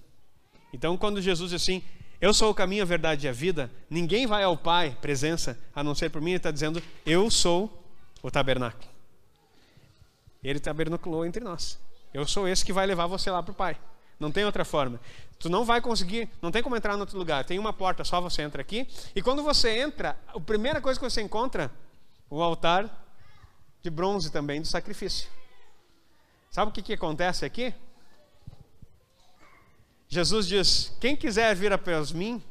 Então, 0.74 0.98
quando 0.98 1.22
Jesus 1.22 1.52
diz 1.52 1.62
assim, 1.62 1.84
eu 2.24 2.34
sou 2.34 2.52
o 2.52 2.56
caminho, 2.56 2.84
a 2.84 2.86
verdade 2.86 3.28
e 3.28 3.30
a 3.30 3.34
vida, 3.34 3.70
ninguém 3.90 4.26
vai 4.26 4.44
ao 4.44 4.56
Pai, 4.56 4.98
presença, 5.02 5.60
a 5.76 5.84
não 5.84 5.94
ser 5.94 6.10
por 6.10 6.22
mim, 6.22 6.30
ele 6.32 6.38
está 6.38 6.52
dizendo, 6.52 6.82
eu 7.06 7.30
sou 7.30 7.86
o 8.22 8.32
tabernáculo. 8.32 8.90
Ele 10.42 10.58
tabernaculou 10.58 11.26
entre 11.26 11.44
nós. 11.44 11.78
Eu 12.14 12.26
sou 12.26 12.48
esse 12.48 12.64
que 12.64 12.72
vai 12.72 12.86
levar 12.86 13.08
você 13.08 13.30
lá 13.30 13.44
para 13.44 13.52
o 13.52 13.54
Pai. 13.54 13.76
Não 14.18 14.32
tem 14.32 14.46
outra 14.46 14.64
forma. 14.64 15.02
Tu 15.38 15.50
não 15.50 15.66
vai 15.66 15.82
conseguir, 15.82 16.30
não 16.42 16.50
tem 16.50 16.64
como 16.64 16.78
entrar 16.78 16.96
em 16.96 17.00
outro 17.02 17.18
lugar. 17.18 17.44
Tem 17.44 17.60
uma 17.60 17.74
porta, 17.74 18.06
só 18.06 18.22
você 18.22 18.42
entra 18.42 18.62
aqui. 18.62 18.88
E 19.14 19.22
quando 19.22 19.44
você 19.44 19.80
entra, 19.80 20.18
a 20.26 20.40
primeira 20.40 20.80
coisa 20.80 20.98
que 20.98 21.04
você 21.04 21.22
encontra, 21.22 21.70
o 22.30 22.42
altar 22.42 23.06
de 23.82 23.90
bronze 23.90 24.32
também 24.32 24.62
do 24.62 24.68
sacrifício. 24.68 25.30
Sabe 26.50 26.72
o 26.72 26.74
que, 26.74 26.82
que 26.82 26.94
acontece 26.94 27.44
aqui? 27.44 27.74
Jesus 30.14 30.48
diz: 30.48 30.96
Quem 31.02 31.16
quiser 31.16 31.56
vir 31.56 31.74
após 31.74 32.12
mim, 32.12 32.42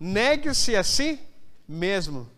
negue-se 0.00 0.74
a 0.74 0.82
si 0.82 1.20
mesmo. 1.66 2.28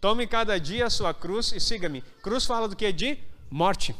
Tome 0.00 0.28
cada 0.28 0.60
dia 0.60 0.86
a 0.86 0.90
sua 0.90 1.12
cruz 1.12 1.50
e 1.50 1.58
siga-me. 1.58 2.00
Cruz 2.22 2.44
fala 2.44 2.68
do 2.68 2.76
que? 2.76 2.92
De 2.92 3.18
morte, 3.50 3.94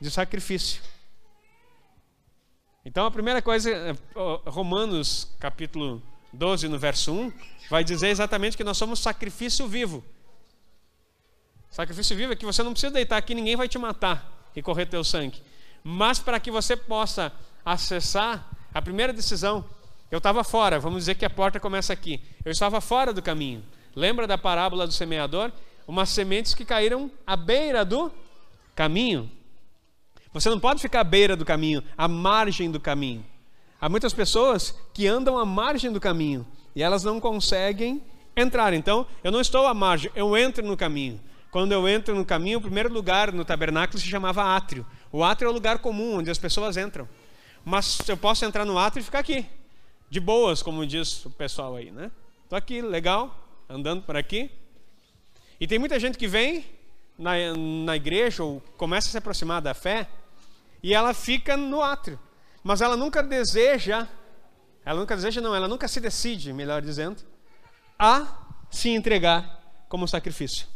de 0.00 0.10
sacrifício. 0.10 0.82
Então 2.84 3.06
a 3.06 3.10
primeira 3.10 3.40
coisa, 3.40 3.70
eh, 3.70 3.96
Romanos 4.46 5.28
capítulo 5.38 6.02
12, 6.32 6.66
no 6.66 6.78
verso 6.78 7.12
1, 7.12 7.32
vai 7.70 7.84
dizer 7.84 8.08
exatamente 8.08 8.56
que 8.56 8.64
nós 8.64 8.76
somos 8.76 8.98
sacrifício 8.98 9.68
vivo. 9.68 10.02
Sacrifício 11.70 12.16
vivo 12.16 12.32
é 12.32 12.36
que 12.36 12.46
você 12.46 12.64
não 12.64 12.72
precisa 12.72 12.92
deitar 12.92 13.18
aqui, 13.18 13.32
ninguém 13.32 13.54
vai 13.54 13.68
te 13.68 13.78
matar 13.78 14.50
e 14.56 14.62
correr 14.62 14.86
teu 14.86 15.04
sangue. 15.04 15.40
Mas 15.84 16.18
para 16.18 16.40
que 16.40 16.50
você 16.50 16.76
possa 16.76 17.32
acessar 17.64 18.57
a 18.72 18.82
primeira 18.82 19.12
decisão, 19.12 19.64
eu 20.10 20.18
estava 20.18 20.42
fora, 20.42 20.78
vamos 20.78 21.00
dizer 21.00 21.14
que 21.14 21.24
a 21.24 21.30
porta 21.30 21.60
começa 21.60 21.92
aqui. 21.92 22.20
Eu 22.44 22.50
estava 22.50 22.80
fora 22.80 23.12
do 23.12 23.22
caminho. 23.22 23.62
Lembra 23.94 24.26
da 24.26 24.38
parábola 24.38 24.86
do 24.86 24.92
semeador? 24.92 25.52
Umas 25.86 26.08
sementes 26.10 26.54
que 26.54 26.64
caíram 26.64 27.10
à 27.26 27.36
beira 27.36 27.84
do 27.84 28.10
caminho. 28.74 29.30
Você 30.32 30.48
não 30.48 30.60
pode 30.60 30.80
ficar 30.80 31.00
à 31.00 31.04
beira 31.04 31.34
do 31.34 31.44
caminho, 31.44 31.82
à 31.96 32.06
margem 32.06 32.70
do 32.70 32.78
caminho. 32.80 33.24
Há 33.80 33.88
muitas 33.88 34.12
pessoas 34.12 34.74
que 34.92 35.06
andam 35.06 35.38
à 35.38 35.44
margem 35.44 35.92
do 35.92 36.00
caminho 36.00 36.46
e 36.74 36.82
elas 36.82 37.04
não 37.04 37.20
conseguem 37.20 38.02
entrar. 38.36 38.72
Então, 38.72 39.06
eu 39.22 39.32
não 39.32 39.40
estou 39.40 39.66
à 39.66 39.74
margem, 39.74 40.10
eu 40.14 40.36
entro 40.36 40.64
no 40.66 40.76
caminho. 40.76 41.20
Quando 41.50 41.72
eu 41.72 41.88
entro 41.88 42.14
no 42.14 42.24
caminho, 42.24 42.58
o 42.58 42.62
primeiro 42.62 42.92
lugar 42.92 43.32
no 43.32 43.44
tabernáculo 43.44 43.98
se 43.98 44.06
chamava 44.06 44.42
átrio. 44.42 44.86
O 45.10 45.24
átrio 45.24 45.48
é 45.48 45.50
o 45.50 45.54
lugar 45.54 45.78
comum 45.78 46.18
onde 46.18 46.30
as 46.30 46.38
pessoas 46.38 46.76
entram. 46.76 47.08
Mas 47.68 47.98
eu 48.08 48.16
posso 48.16 48.46
entrar 48.46 48.64
no 48.64 48.78
átrio 48.78 49.02
e 49.02 49.04
ficar 49.04 49.18
aqui, 49.18 49.44
de 50.08 50.18
boas, 50.18 50.62
como 50.62 50.86
diz 50.86 51.22
o 51.26 51.30
pessoal 51.30 51.76
aí, 51.76 51.90
né? 51.90 52.10
Estou 52.42 52.56
aqui, 52.56 52.80
legal, 52.80 53.46
andando 53.68 54.02
por 54.04 54.16
aqui. 54.16 54.50
E 55.60 55.66
tem 55.66 55.78
muita 55.78 56.00
gente 56.00 56.16
que 56.16 56.26
vem 56.26 56.64
na, 57.18 57.32
na 57.84 57.94
igreja 57.94 58.42
ou 58.42 58.62
começa 58.78 59.08
a 59.08 59.10
se 59.10 59.18
aproximar 59.18 59.60
da 59.60 59.74
fé 59.74 60.08
e 60.82 60.94
ela 60.94 61.12
fica 61.12 61.58
no 61.58 61.82
átrio. 61.82 62.18
Mas 62.64 62.80
ela 62.80 62.96
nunca 62.96 63.22
deseja, 63.22 64.08
ela 64.82 65.00
nunca 65.00 65.14
deseja, 65.14 65.42
não, 65.42 65.54
ela 65.54 65.68
nunca 65.68 65.86
se 65.88 66.00
decide, 66.00 66.54
melhor 66.54 66.80
dizendo, 66.80 67.22
a 67.98 68.46
se 68.70 68.88
entregar 68.88 69.84
como 69.90 70.08
sacrifício. 70.08 70.66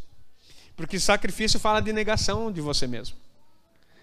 Porque 0.76 1.00
sacrifício 1.00 1.58
fala 1.58 1.80
de 1.80 1.90
negação 1.90 2.52
de 2.52 2.60
você 2.60 2.86
mesmo, 2.86 3.16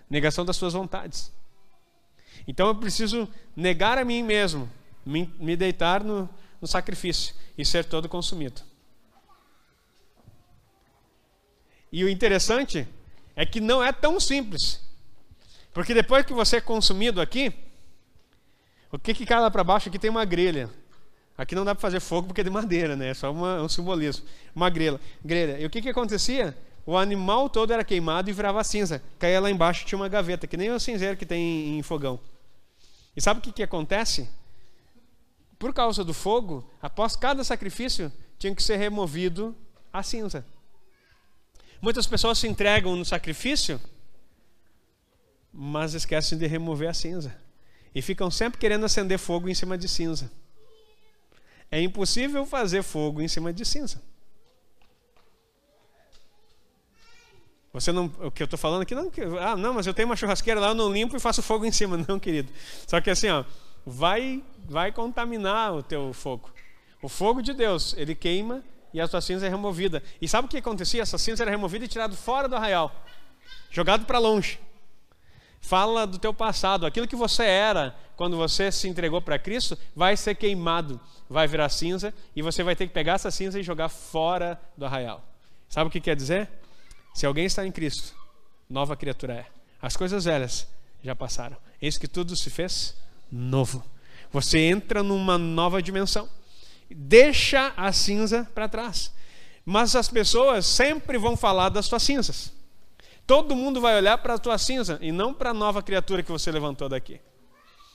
negação 0.10 0.44
das 0.44 0.56
suas 0.56 0.74
vontades. 0.74 1.32
Então 2.50 2.68
eu 2.68 2.74
preciso 2.74 3.30
negar 3.56 4.00
a 4.00 4.04
mim 4.04 4.24
mesmo, 4.24 4.68
me, 5.06 5.32
me 5.40 5.56
deitar 5.56 6.04
no, 6.04 6.28
no 6.60 6.68
sacrifício 6.68 7.36
e 7.56 7.64
ser 7.64 7.86
todo 7.86 8.10
consumido. 8.10 8.64
E 11.92 12.04
o 12.04 12.10
interessante 12.10 12.88
é 13.36 13.46
que 13.46 13.62
não 13.62 13.84
é 13.84 13.92
tão 13.92 14.20
simples. 14.20 14.82
Porque 15.72 15.94
depois 15.94 16.26
que 16.26 16.34
você 16.34 16.56
é 16.58 16.62
consumido 16.62 17.22
aqui, 17.22 17.54
o 18.92 18.98
que, 18.98 19.14
que 19.14 19.28
cai 19.28 19.40
lá 19.40 19.52
para 19.52 19.64
baixo? 19.64 19.88
Aqui 19.88 20.00
tem 20.00 20.10
uma 20.10 20.26
grelha. 20.26 20.72
Aqui 21.38 21.54
não 21.54 21.64
dá 21.64 21.76
para 21.76 21.82
fazer 21.84 22.00
fogo 22.00 22.30
porque 22.30 22.42
é 22.42 22.44
de 22.44 22.50
madeira, 22.50 22.96
né? 22.96 23.10
É 23.10 23.14
só 23.14 23.32
uma, 23.32 23.62
um 23.62 23.70
simbolismo. 23.70 24.26
Uma 24.56 24.72
grelha. 24.72 25.00
grelha. 25.24 25.60
E 25.60 25.68
o 25.68 25.70
que, 25.70 25.84
que 25.84 25.90
acontecia? 25.90 26.58
O 26.84 26.98
animal 26.98 27.48
todo 27.48 27.72
era 27.72 27.84
queimado 27.84 28.28
e 28.28 28.34
virava 28.34 28.64
cinza. 28.64 29.04
Caía 29.20 29.40
lá 29.40 29.52
embaixo 29.52 29.86
tinha 29.86 30.00
uma 30.00 30.08
gaveta, 30.08 30.48
que 30.48 30.58
nem 30.58 30.72
o 30.72 30.80
cinzeiro 30.80 31.16
que 31.16 31.28
tem 31.28 31.78
em 31.78 31.84
fogão. 31.84 32.20
E 33.16 33.22
sabe 33.22 33.40
o 33.40 33.44
que, 33.44 33.52
que 33.52 33.64
acontece? 33.64 34.30
Por 35.58 35.74
causa 35.74 36.04
do 36.04 36.14
fogo, 36.14 36.70
após 36.82 37.16
cada 37.16 37.44
sacrifício, 37.44 38.12
tinha 38.38 38.56
que 38.56 38.64
ser 38.64 38.78
removido 38.78 39.56
a 39.92 40.02
cinza. 40.02 40.46
Muitas 41.82 42.08
pessoas 42.08 42.38
se 42.38 42.48
entregam 42.48 42.96
no 42.96 43.06
sacrifício, 43.06 43.80
mas 45.52 45.94
esquecem 45.94 46.38
de 46.38 46.48
remover 46.48 46.90
a 46.90 46.94
cinza. 46.94 47.36
E 47.94 48.02
ficam 48.02 48.30
sempre 48.30 48.60
querendo 48.60 48.86
acender 48.86 49.18
fogo 49.18 49.50
em 49.50 49.54
cima 49.54 49.78
de 49.78 49.88
cinza. 49.88 50.32
É 51.72 51.82
impossível 51.82 52.46
fazer 52.46 52.84
fogo 52.84 53.22
em 53.22 53.28
cima 53.28 53.52
de 53.52 53.66
cinza. 53.66 54.02
Você 57.72 57.92
não, 57.92 58.12
o 58.20 58.32
que 58.32 58.42
eu 58.42 58.46
estou 58.46 58.58
falando 58.58 58.82
aqui 58.82 58.96
não, 58.96 59.12
ah, 59.40 59.56
não, 59.56 59.74
mas 59.76 59.86
eu 59.86 59.94
tenho 59.94 60.08
uma 60.08 60.16
churrasqueira 60.16 60.60
lá, 60.60 60.70
eu 60.70 60.74
não 60.74 60.92
limpo 60.92 61.16
e 61.16 61.20
faço 61.20 61.42
fogo 61.42 61.66
em 61.66 61.72
cima, 61.72 61.98
não, 62.08 62.20
querido. 62.20 62.52
Só 62.88 63.00
que 63.00 63.10
assim, 63.10 63.30
ó, 63.30 63.44
vai, 63.86 64.44
vai 64.68 64.92
contaminar 64.92 65.74
o 65.74 65.84
teu 65.84 66.12
fogo. 66.14 66.50
O 67.02 67.08
fogo 67.08 67.42
de 67.42 67.54
Deus, 67.54 67.94
ele 67.98 68.16
queima 68.16 68.64
e 68.94 69.00
a 69.00 69.08
tua 69.08 69.22
cinza 69.22 69.46
é 69.46 69.50
removida. 69.50 70.02
E 70.20 70.28
sabe 70.28 70.48
o 70.48 70.50
que 70.50 70.58
acontecia? 70.58 71.02
Essa 71.02 71.18
cinza 71.18 71.44
era 71.44 71.52
removida 71.52 71.86
e 71.86 71.88
tirada 71.88 72.16
fora 72.16 72.48
do 72.48 72.56
arraial, 72.56 72.92
jogado 73.70 74.06
para 74.06 74.18
longe. 74.18 74.60
Fala 75.62 76.08
do 76.08 76.18
teu 76.18 76.34
passado, 76.34 76.86
aquilo 76.86 77.08
que 77.08 77.16
você 77.16 77.44
era 77.44 77.96
quando 78.16 78.36
você 78.36 78.72
se 78.72 78.88
entregou 78.88 79.22
para 79.22 79.38
Cristo 79.38 79.78
vai 79.96 80.18
ser 80.18 80.36
queimado, 80.36 81.00
vai 81.30 81.48
virar 81.48 81.70
cinza 81.70 82.14
e 82.36 82.42
você 82.42 82.64
vai 82.64 82.76
ter 82.76 82.88
que 82.88 82.94
pegar 82.94 83.14
essa 83.14 83.30
cinza 83.30 83.60
e 83.60 83.64
jogar 83.64 83.90
fora 83.90 84.60
do 84.76 84.86
arraial. 84.86 85.24
Sabe 85.68 85.90
o 85.90 85.92
que 85.92 86.02
quer 86.02 86.16
dizer? 86.16 86.50
Se 87.14 87.26
alguém 87.26 87.46
está 87.46 87.66
em 87.66 87.72
Cristo, 87.72 88.16
nova 88.70 88.96
criatura 88.96 89.34
é. 89.34 89.46
As 89.82 89.96
coisas 89.96 90.26
velhas 90.26 90.68
já 91.04 91.16
passaram. 91.16 91.58
Eis 91.82 91.98
que 91.98 92.08
tudo 92.08 92.36
se 92.36 92.50
fez 92.50 92.96
novo. 93.32 93.84
Você 94.32 94.60
entra 94.60 95.02
numa 95.02 95.38
nova 95.38 95.82
dimensão. 95.82 96.30
Deixa 96.90 97.74
a 97.76 97.92
cinza 97.92 98.50
para 98.54 98.68
trás. 98.68 99.12
Mas 99.66 99.96
as 99.96 100.10
pessoas 100.10 100.66
sempre 100.66 101.18
vão 101.18 101.38
falar 101.38 101.70
das 101.70 101.86
suas 101.86 102.04
cinzas. 102.04 102.54
Todo 103.26 103.56
mundo 103.56 103.80
vai 103.80 103.96
olhar 103.96 104.18
para 104.18 104.36
a 104.36 104.40
tua 104.40 104.58
cinza 104.58 104.98
e 105.02 105.12
não 105.12 105.34
para 105.34 105.52
a 105.52 105.54
nova 105.54 105.84
criatura 105.84 106.24
que 106.24 106.32
você 106.32 106.52
levantou 106.52 106.90
daqui. 106.90 107.22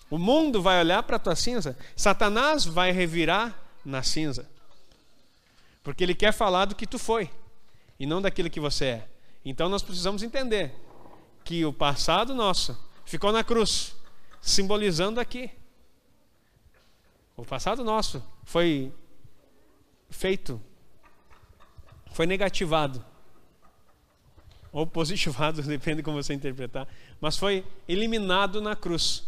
O 0.09 0.19
mundo 0.19 0.63
vai 0.63 0.79
olhar 0.81 1.03
para 1.03 1.17
a 1.17 1.19
tua 1.19 1.35
cinza. 1.35 1.77
Satanás 1.97 2.65
vai 2.65 2.93
revirar 2.93 3.59
na 3.85 4.03
cinza. 4.03 4.49
Porque 5.83 6.05
ele 6.05 6.15
quer 6.15 6.33
falar 6.33 6.67
do 6.67 6.75
que 6.75 6.87
tu 6.87 6.99
foi 6.99 7.31
e 7.99 8.07
não 8.07 8.21
daquilo 8.21 8.51
que 8.51 8.61
você 8.61 8.85
é. 8.87 9.09
Então 9.45 9.69
nós 9.69 9.83
precisamos 9.83 10.23
entender 10.23 10.75
que 11.45 11.65
o 11.65 11.73
passado 11.73 12.35
nosso 12.35 12.77
ficou 13.05 13.33
na 13.33 13.45
cruz, 13.45 13.95
simbolizando 14.41 15.21
aqui. 15.21 15.51
O 17.37 17.45
passado 17.45 17.85
nosso 17.85 18.23
foi 18.45 18.93
feito, 20.09 20.61
foi 22.13 22.27
negativado, 22.27 23.05
ou 24.73 24.87
positivado, 24.87 25.63
depende 25.65 25.99
de 25.99 26.03
como 26.03 26.23
você 26.23 26.33
interpretar, 26.33 26.89
mas 27.21 27.37
foi 27.37 27.65
eliminado 27.89 28.61
na 28.61 28.75
cruz. 28.75 29.25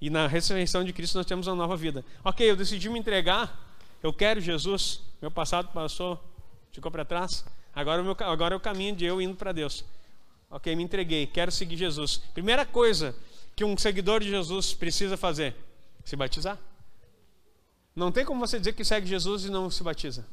E 0.00 0.10
na 0.10 0.26
ressurreição 0.26 0.82
de 0.82 0.92
Cristo 0.92 1.16
nós 1.16 1.26
temos 1.26 1.46
uma 1.46 1.54
nova 1.54 1.76
vida. 1.76 2.04
Ok, 2.24 2.48
eu 2.48 2.56
decidi 2.56 2.88
me 2.88 2.98
entregar, 2.98 3.76
eu 4.02 4.12
quero 4.12 4.40
Jesus, 4.40 5.00
meu 5.20 5.30
passado 5.30 5.68
passou, 5.72 6.20
ficou 6.72 6.90
para 6.90 7.04
trás, 7.04 7.44
agora, 7.74 8.02
meu, 8.02 8.16
agora 8.20 8.54
é 8.54 8.56
o 8.56 8.60
caminho 8.60 8.94
de 8.94 9.04
eu 9.04 9.20
indo 9.20 9.36
para 9.36 9.52
Deus. 9.52 9.84
Ok, 10.50 10.74
me 10.76 10.82
entreguei, 10.82 11.26
quero 11.26 11.50
seguir 11.50 11.76
Jesus. 11.76 12.18
Primeira 12.34 12.66
coisa 12.66 13.14
que 13.56 13.64
um 13.64 13.76
seguidor 13.76 14.20
de 14.20 14.28
Jesus 14.28 14.74
precisa 14.74 15.16
fazer: 15.16 15.54
se 16.04 16.14
batizar. 16.16 16.58
Não 17.94 18.10
tem 18.10 18.24
como 18.24 18.40
você 18.40 18.58
dizer 18.58 18.72
que 18.72 18.84
segue 18.84 19.06
Jesus 19.06 19.44
e 19.44 19.50
não 19.50 19.70
se 19.70 19.82
batiza. 19.82 20.26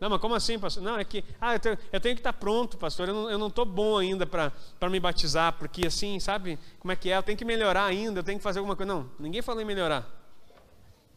Não, 0.00 0.08
mas 0.08 0.20
como 0.20 0.34
assim, 0.34 0.58
pastor? 0.58 0.82
Não, 0.82 0.98
é 0.98 1.04
que 1.04 1.22
ah, 1.38 1.54
eu, 1.54 1.60
tenho, 1.60 1.78
eu 1.92 2.00
tenho 2.00 2.14
que 2.14 2.20
estar 2.20 2.32
pronto, 2.32 2.78
pastor. 2.78 3.08
Eu 3.08 3.38
não 3.38 3.48
estou 3.48 3.66
bom 3.66 3.98
ainda 3.98 4.26
para 4.26 4.50
me 4.90 4.98
batizar, 4.98 5.52
porque 5.52 5.86
assim, 5.86 6.18
sabe 6.18 6.58
como 6.78 6.90
é 6.90 6.96
que 6.96 7.10
é? 7.10 7.18
Eu 7.18 7.22
tenho 7.22 7.36
que 7.36 7.44
melhorar 7.44 7.84
ainda, 7.84 8.20
eu 8.20 8.24
tenho 8.24 8.38
que 8.38 8.42
fazer 8.42 8.60
alguma 8.60 8.74
coisa. 8.74 8.90
Não, 8.90 9.10
ninguém 9.18 9.42
falou 9.42 9.60
em 9.60 9.66
melhorar. 9.66 10.08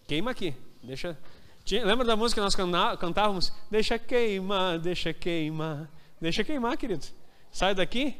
Queima 0.05 0.31
aqui. 0.31 0.53
Deixa. 0.83 1.17
Tinha, 1.65 1.85
lembra 1.85 2.05
da 2.05 2.15
música 2.15 2.41
que 2.41 2.43
nós 2.43 2.55
cantávamos? 2.97 3.53
Deixa 3.71 3.97
queimar, 3.97 4.79
deixa 4.79 5.13
queimar. 5.13 5.89
Deixa 6.19 6.43
queimar, 6.43 6.77
querido. 6.77 7.05
Sai 7.51 7.73
daqui, 7.73 8.17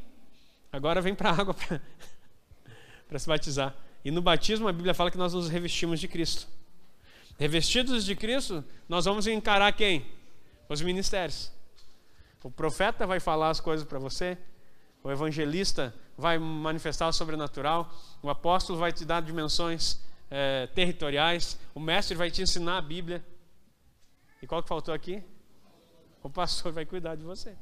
agora 0.71 1.01
vem 1.01 1.15
para 1.15 1.29
a 1.29 1.33
água 1.33 1.53
para 1.53 3.19
se 3.19 3.27
batizar. 3.27 3.75
E 4.05 4.11
no 4.11 4.21
batismo 4.21 4.67
a 4.67 4.73
Bíblia 4.73 4.93
fala 4.93 5.09
que 5.09 5.17
nós 5.17 5.33
nos 5.33 5.49
revestimos 5.49 5.99
de 5.99 6.07
Cristo. 6.07 6.47
Revestidos 7.37 8.05
de 8.05 8.15
Cristo, 8.15 8.63
nós 8.87 9.05
vamos 9.05 9.25
encarar 9.27 9.71
quem? 9.73 10.05
Os 10.69 10.81
ministérios. 10.81 11.51
O 12.43 12.51
profeta 12.51 13.07
vai 13.07 13.19
falar 13.19 13.49
as 13.49 13.59
coisas 13.59 13.87
para 13.87 13.97
você, 13.97 14.37
o 15.03 15.09
evangelista 15.09 15.93
vai 16.17 16.37
manifestar 16.37 17.07
o 17.07 17.13
sobrenatural, 17.13 17.91
o 18.21 18.29
apóstolo 18.29 18.77
vai 18.77 18.91
te 18.91 19.03
dar 19.05 19.21
dimensões 19.21 19.99
é, 20.29 20.67
territoriais, 20.67 21.57
o 21.73 21.79
mestre 21.79 22.15
vai 22.15 22.29
te 22.29 22.41
ensinar 22.41 22.77
a 22.77 22.81
Bíblia. 22.81 23.23
E 24.43 24.45
qual 24.45 24.61
que 24.61 24.67
faltou 24.67 24.93
aqui? 24.93 25.23
O 26.21 26.29
pastor 26.29 26.73
vai 26.73 26.85
cuidar 26.85 27.15
de 27.15 27.23
você. 27.23 27.55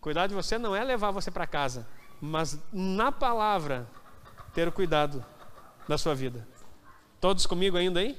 Cuidar 0.00 0.26
de 0.26 0.34
você 0.34 0.58
não 0.58 0.74
é 0.74 0.82
levar 0.82 1.12
você 1.12 1.30
para 1.30 1.46
casa, 1.46 1.86
mas 2.20 2.58
na 2.72 3.12
palavra 3.12 3.88
ter 4.52 4.66
o 4.66 4.72
cuidado 4.72 5.24
da 5.86 5.96
sua 5.96 6.16
vida. 6.16 6.44
Todos 7.20 7.46
comigo 7.46 7.76
ainda 7.76 8.00
aí? 8.00 8.18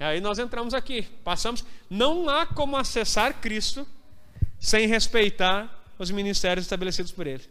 Aí 0.00 0.18
nós 0.18 0.38
entramos 0.38 0.72
aqui, 0.72 1.02
passamos. 1.22 1.62
Não 1.90 2.26
há 2.30 2.46
como 2.46 2.74
acessar 2.78 3.38
Cristo 3.38 3.86
sem 4.58 4.86
respeitar 4.86 5.84
os 5.98 6.10
ministérios 6.10 6.64
estabelecidos 6.64 7.12
por 7.12 7.26
Ele. 7.26 7.44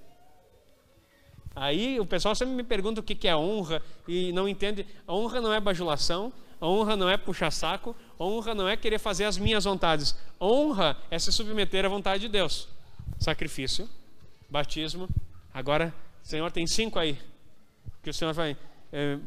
Aí 1.56 2.00
o 2.00 2.08
pessoal 2.08 2.34
sempre 2.34 2.56
me 2.56 2.64
pergunta 2.64 3.02
o 3.02 3.04
que 3.04 3.28
é 3.28 3.36
honra 3.36 3.84
e 4.08 4.32
não 4.32 4.50
entende. 4.50 4.84
Honra 5.08 5.40
não 5.40 5.54
é 5.54 5.60
bajulação, 5.60 6.34
honra 6.62 6.96
não 6.96 7.10
é 7.10 7.18
puxar 7.18 7.52
saco, 7.52 7.96
honra 8.20 8.54
não 8.54 8.68
é 8.68 8.78
querer 8.78 9.00
fazer 9.00 9.26
as 9.26 9.38
minhas 9.38 9.64
vontades. 9.64 10.16
Honra 10.40 10.98
é 11.10 11.18
se 11.18 11.32
submeter 11.32 11.86
à 11.86 11.90
vontade 11.90 12.22
de 12.22 12.30
Deus. 12.30 12.68
Sacrifício, 13.20 13.90
batismo. 14.50 15.10
Agora, 15.54 15.94
Senhor, 16.24 16.52
tem 16.52 16.68
cinco 16.68 17.00
aí 17.00 17.18
que 18.04 18.10
o 18.10 18.14
Senhor 18.14 18.34
vai 18.34 18.58
é, 18.92 19.18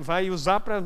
vai 0.00 0.30
usar 0.30 0.60
para 0.60 0.84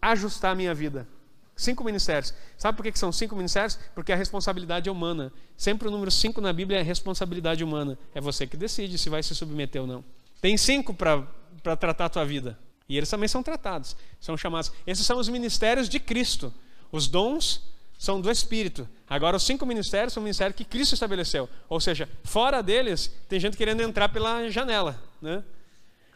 ajustar 0.00 0.52
a 0.52 0.54
minha 0.54 0.74
vida. 0.74 1.08
Cinco 1.56 1.84
ministérios. 1.84 2.34
Sabe 2.58 2.76
por 2.76 2.82
que 2.82 2.98
são 2.98 3.12
cinco 3.12 3.36
ministérios? 3.36 3.78
Porque 3.94 4.12
a 4.12 4.16
responsabilidade 4.16 4.88
é 4.88 4.92
humana. 4.92 5.32
Sempre 5.56 5.86
o 5.86 5.90
número 5.90 6.10
cinco 6.10 6.40
na 6.40 6.52
Bíblia 6.52 6.80
é 6.80 6.82
responsabilidade 6.82 7.62
humana. 7.62 7.96
É 8.14 8.20
você 8.20 8.46
que 8.46 8.56
decide 8.56 8.98
se 8.98 9.08
vai 9.08 9.22
se 9.22 9.34
submeter 9.34 9.80
ou 9.80 9.86
não. 9.86 10.04
Tem 10.40 10.56
cinco 10.56 10.92
para 10.92 11.22
tratar 11.62 12.06
a 12.06 12.08
tua 12.08 12.24
vida. 12.24 12.58
E 12.88 12.96
eles 12.96 13.08
também 13.08 13.28
são 13.28 13.42
tratados. 13.42 13.96
São 14.20 14.36
chamados. 14.36 14.72
Esses 14.86 15.06
são 15.06 15.18
os 15.18 15.28
ministérios 15.28 15.88
de 15.88 15.98
Cristo. 15.98 16.52
Os 16.92 17.08
dons 17.08 17.62
são 17.98 18.20
do 18.20 18.30
Espírito. 18.30 18.88
Agora, 19.08 19.36
os 19.36 19.42
cinco 19.42 19.64
ministérios 19.64 20.12
são 20.12 20.22
ministérios 20.22 20.56
que 20.56 20.64
Cristo 20.64 20.92
estabeleceu. 20.94 21.48
Ou 21.68 21.80
seja, 21.80 22.08
fora 22.24 22.62
deles, 22.62 23.10
tem 23.28 23.40
gente 23.40 23.56
querendo 23.56 23.82
entrar 23.82 24.08
pela 24.08 24.48
janela. 24.50 25.02
Né? 25.20 25.42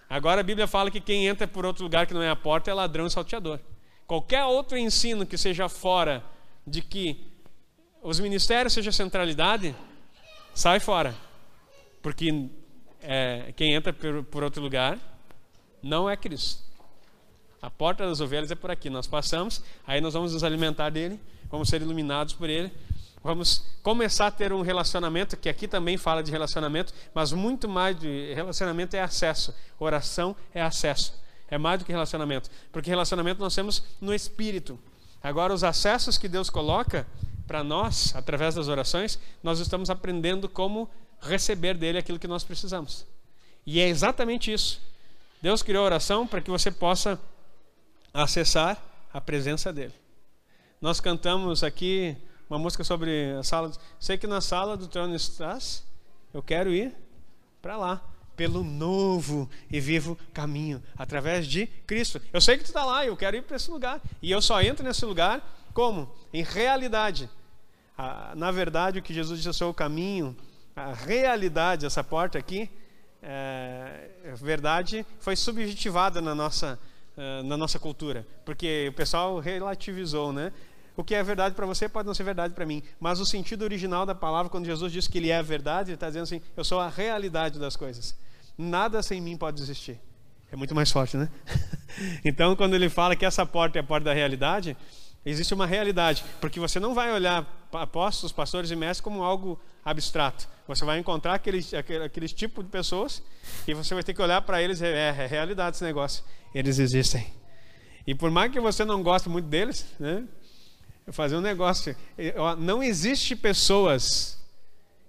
Agora 0.08 0.40
a 0.40 0.44
Bíblia 0.44 0.66
fala 0.66 0.90
que 0.90 1.00
quem 1.00 1.26
entra 1.26 1.46
por 1.46 1.64
outro 1.64 1.82
lugar 1.82 2.06
que 2.06 2.14
não 2.14 2.22
é 2.22 2.30
a 2.30 2.36
porta 2.36 2.70
é 2.70 2.74
ladrão 2.74 3.06
e 3.06 3.10
salteador. 3.10 3.60
Qualquer 4.06 4.44
outro 4.44 4.76
ensino 4.76 5.26
que 5.26 5.36
seja 5.36 5.68
fora 5.68 6.24
de 6.66 6.82
que 6.82 7.26
os 8.02 8.20
ministérios 8.20 8.72
sejam 8.72 8.92
centralidade, 8.92 9.74
sai 10.54 10.80
fora. 10.80 11.14
Porque 12.02 12.48
é, 13.02 13.52
quem 13.56 13.74
entra 13.74 13.92
por, 13.92 14.24
por 14.24 14.42
outro 14.42 14.62
lugar 14.62 14.98
não 15.82 16.08
é 16.08 16.16
Cristo. 16.16 16.62
A 17.60 17.70
porta 17.70 18.06
das 18.06 18.20
ovelhas 18.20 18.50
é 18.50 18.54
por 18.54 18.70
aqui. 18.70 18.88
Nós 18.88 19.06
passamos, 19.06 19.62
aí 19.86 20.00
nós 20.00 20.14
vamos 20.14 20.32
nos 20.32 20.44
alimentar 20.44 20.90
dele, 20.90 21.20
vamos 21.50 21.68
ser 21.68 21.82
iluminados 21.82 22.34
por 22.34 22.48
ele, 22.48 22.72
Vamos 23.22 23.64
começar 23.82 24.28
a 24.28 24.30
ter 24.30 24.52
um 24.52 24.62
relacionamento, 24.62 25.36
que 25.36 25.48
aqui 25.48 25.66
também 25.66 25.96
fala 25.96 26.22
de 26.22 26.30
relacionamento, 26.30 26.92
mas 27.12 27.32
muito 27.32 27.68
mais 27.68 27.98
de 27.98 28.32
relacionamento 28.34 28.94
é 28.94 29.02
acesso. 29.02 29.54
Oração 29.78 30.36
é 30.54 30.62
acesso. 30.62 31.12
É 31.50 31.58
mais 31.58 31.80
do 31.80 31.84
que 31.84 31.92
relacionamento. 31.92 32.48
Porque 32.70 32.88
relacionamento 32.88 33.40
nós 33.40 33.54
temos 33.54 33.82
no 34.00 34.14
espírito. 34.14 34.78
Agora, 35.22 35.52
os 35.52 35.64
acessos 35.64 36.16
que 36.16 36.28
Deus 36.28 36.48
coloca 36.48 37.06
para 37.46 37.64
nós, 37.64 38.14
através 38.14 38.54
das 38.54 38.68
orações, 38.68 39.18
nós 39.42 39.58
estamos 39.58 39.90
aprendendo 39.90 40.48
como 40.48 40.88
receber 41.20 41.74
dele 41.76 41.98
aquilo 41.98 42.18
que 42.18 42.28
nós 42.28 42.44
precisamos. 42.44 43.04
E 43.66 43.80
é 43.80 43.88
exatamente 43.88 44.52
isso. 44.52 44.80
Deus 45.40 45.62
criou 45.62 45.82
a 45.82 45.86
oração 45.86 46.26
para 46.26 46.40
que 46.40 46.50
você 46.50 46.70
possa 46.70 47.20
acessar 48.12 48.82
a 49.12 49.20
presença 49.20 49.72
dele. 49.72 49.94
Nós 50.80 51.00
cantamos 51.00 51.62
aqui 51.62 52.16
uma 52.48 52.58
música 52.58 52.82
sobre 52.82 53.32
a 53.38 53.42
sala. 53.42 53.72
Sei 54.00 54.16
que 54.16 54.26
na 54.26 54.40
sala 54.40 54.76
do 54.76 54.88
trono 54.88 55.14
estás. 55.14 55.84
Eu 56.32 56.42
quero 56.42 56.72
ir 56.72 56.94
para 57.60 57.76
lá, 57.76 58.02
pelo 58.36 58.62
novo 58.62 59.48
e 59.70 59.80
vivo 59.80 60.16
caminho, 60.32 60.82
através 60.96 61.46
de 61.46 61.66
Cristo. 61.86 62.20
Eu 62.32 62.40
sei 62.40 62.56
que 62.56 62.64
tu 62.64 62.68
está 62.68 62.84
lá, 62.84 63.04
eu 63.04 63.16
quero 63.16 63.36
ir 63.36 63.42
para 63.42 63.56
esse 63.56 63.70
lugar. 63.70 64.00
E 64.22 64.30
eu 64.30 64.40
só 64.40 64.62
entro 64.62 64.84
nesse 64.84 65.04
lugar 65.04 65.42
como? 65.72 66.12
Em 66.32 66.42
realidade. 66.42 67.30
na 68.36 68.50
verdade, 68.50 68.98
o 68.98 69.02
que 69.02 69.14
Jesus 69.14 69.38
disse, 69.38 69.48
eu 69.48 69.52
sou 69.52 69.70
o 69.70 69.74
caminho, 69.74 70.36
a 70.74 70.92
realidade, 70.92 71.86
essa 71.86 72.02
porta 72.02 72.38
aqui, 72.38 72.70
é, 73.22 74.10
verdade, 74.36 75.04
foi 75.18 75.36
subjetivada 75.36 76.20
na 76.20 76.34
nossa, 76.34 76.78
é, 77.16 77.42
na 77.42 77.56
nossa 77.56 77.78
cultura, 77.78 78.26
porque 78.44 78.88
o 78.88 78.92
pessoal 78.92 79.38
relativizou, 79.38 80.32
né? 80.32 80.52
O 80.96 81.04
que 81.04 81.14
é 81.14 81.22
verdade 81.22 81.54
para 81.54 81.64
você 81.64 81.88
pode 81.88 82.08
não 82.08 82.14
ser 82.14 82.24
verdade 82.24 82.54
para 82.54 82.66
mim. 82.66 82.82
Mas 82.98 83.20
o 83.20 83.26
sentido 83.26 83.62
original 83.62 84.04
da 84.04 84.16
palavra, 84.16 84.50
quando 84.50 84.66
Jesus 84.66 84.92
diz 84.92 85.06
que 85.06 85.18
Ele 85.18 85.30
é 85.30 85.36
a 85.36 85.42
verdade, 85.42 85.90
Ele 85.90 85.94
está 85.94 86.08
dizendo 86.08 86.24
assim: 86.24 86.42
eu 86.56 86.64
sou 86.64 86.80
a 86.80 86.88
realidade 86.88 87.56
das 87.56 87.76
coisas. 87.76 88.16
Nada 88.58 89.00
sem 89.00 89.20
mim 89.20 89.36
pode 89.36 89.62
existir. 89.62 90.00
É 90.50 90.56
muito 90.56 90.74
mais 90.74 90.90
forte, 90.90 91.16
né? 91.16 91.28
então, 92.24 92.56
quando 92.56 92.74
ele 92.74 92.88
fala 92.88 93.14
que 93.14 93.24
essa 93.24 93.46
porta 93.46 93.78
é 93.78 93.80
a 93.80 93.84
porta 93.84 94.06
da 94.06 94.12
realidade, 94.12 94.76
existe 95.24 95.54
uma 95.54 95.66
realidade. 95.66 96.24
Porque 96.40 96.60
você 96.60 96.78
não 96.78 96.94
vai 96.94 97.12
olhar 97.12 97.46
apóstolos, 97.72 98.32
pastores 98.32 98.70
e 98.70 98.76
mestres 98.76 99.00
como 99.00 99.22
algo 99.22 99.60
abstrato. 99.84 100.48
Você 100.66 100.84
vai 100.84 100.98
encontrar 100.98 101.34
aqueles, 101.34 101.72
aqueles, 101.72 102.02
aqueles 102.02 102.32
tipo 102.32 102.62
de 102.62 102.68
pessoas 102.68 103.22
e 103.66 103.74
você 103.74 103.94
vai 103.94 104.02
ter 104.02 104.14
que 104.14 104.22
olhar 104.22 104.42
para 104.42 104.62
eles 104.62 104.82
é, 104.82 105.08
é 105.08 105.26
realidade 105.26 105.76
esse 105.76 105.84
negócio. 105.84 106.22
Eles 106.54 106.78
existem. 106.78 107.26
E 108.06 108.14
por 108.14 108.30
mais 108.30 108.50
que 108.50 108.60
você 108.60 108.84
não 108.84 109.02
goste 109.02 109.28
muito 109.28 109.46
deles, 109.46 109.86
né? 109.98 110.24
fazer 111.12 111.36
um 111.36 111.40
negócio. 111.40 111.96
Não 112.58 112.82
existe 112.82 113.34
pessoas. 113.34 114.38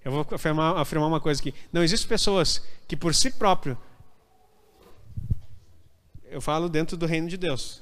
Eu 0.04 0.12
vou 0.12 0.28
afirmar, 0.32 0.78
afirmar 0.78 1.08
uma 1.08 1.20
coisa 1.20 1.40
aqui. 1.42 1.54
Não 1.72 1.84
existe 1.84 2.08
pessoas 2.08 2.64
que 2.88 2.96
por 2.96 3.14
si 3.14 3.32
próprio. 3.32 3.78
Eu 6.26 6.42
falo 6.42 6.70
dentro 6.70 6.96
do 6.96 7.06
reino 7.06 7.28
de 7.28 7.38
Deus. 7.38 7.82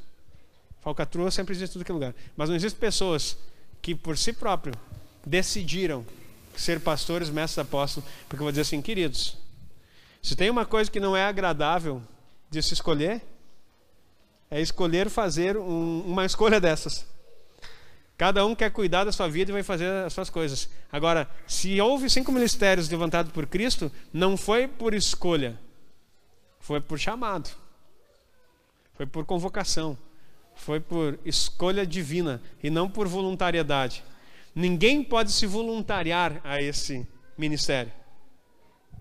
Falcatrua 0.88 1.30
sempre 1.30 1.54
existe 1.54 1.72
em 1.72 1.80
todo 1.80 1.86
que 1.86 1.92
lugar. 1.92 2.16
Mas 2.38 2.48
não 2.48 2.56
existe 2.56 2.80
pessoas 2.80 3.38
que 3.82 3.94
por 3.94 4.18
si 4.18 4.32
próprio 4.32 4.74
decidiram 5.26 6.06
ser 6.56 6.80
pastores, 6.80 7.30
mestres, 7.30 7.60
apóstolos, 7.60 8.10
porque 8.30 8.42
eu 8.42 8.46
vou 8.46 8.52
dizer 8.54 8.62
assim, 8.62 8.82
queridos, 8.82 9.38
Se 10.22 10.34
tem 10.34 10.50
uma 10.50 10.66
coisa 10.66 10.90
que 10.90 10.98
não 10.98 11.16
é 11.16 11.26
agradável 11.26 12.02
de 12.50 12.64
se 12.64 12.74
escolher, 12.74 13.22
é 14.50 14.62
escolher 14.62 15.10
fazer 15.10 15.58
um, 15.58 16.04
uma 16.06 16.26
escolha 16.26 16.60
dessas. 16.60 17.06
Cada 18.18 18.46
um 18.46 18.56
quer 18.56 18.72
cuidar 18.72 19.04
da 19.04 19.12
sua 19.12 19.28
vida 19.28 19.52
e 19.52 19.54
vai 19.54 19.64
fazer 19.64 19.90
as 20.06 20.14
suas 20.14 20.30
coisas. 20.30 20.70
Agora, 20.90 21.30
se 21.46 21.82
houve 21.82 22.10
cinco 22.10 22.32
ministérios 22.32 22.88
levantados 22.88 23.34
por 23.34 23.46
Cristo, 23.46 23.92
não 24.14 24.38
foi 24.38 24.70
por 24.70 24.94
escolha, 24.94 25.60
foi 26.62 26.80
por 26.80 26.98
chamado, 26.98 27.50
foi 28.96 29.06
por 29.06 29.26
convocação, 29.26 29.98
foi 30.58 30.80
por 30.80 31.18
escolha 31.24 31.86
divina 31.86 32.42
e 32.62 32.70
não 32.70 32.90
por 32.90 33.08
voluntariedade. 33.08 34.04
Ninguém 34.54 35.04
pode 35.04 35.32
se 35.32 35.46
voluntariar 35.46 36.42
a 36.44 36.62
esse 36.62 37.08
ministério. 37.38 37.92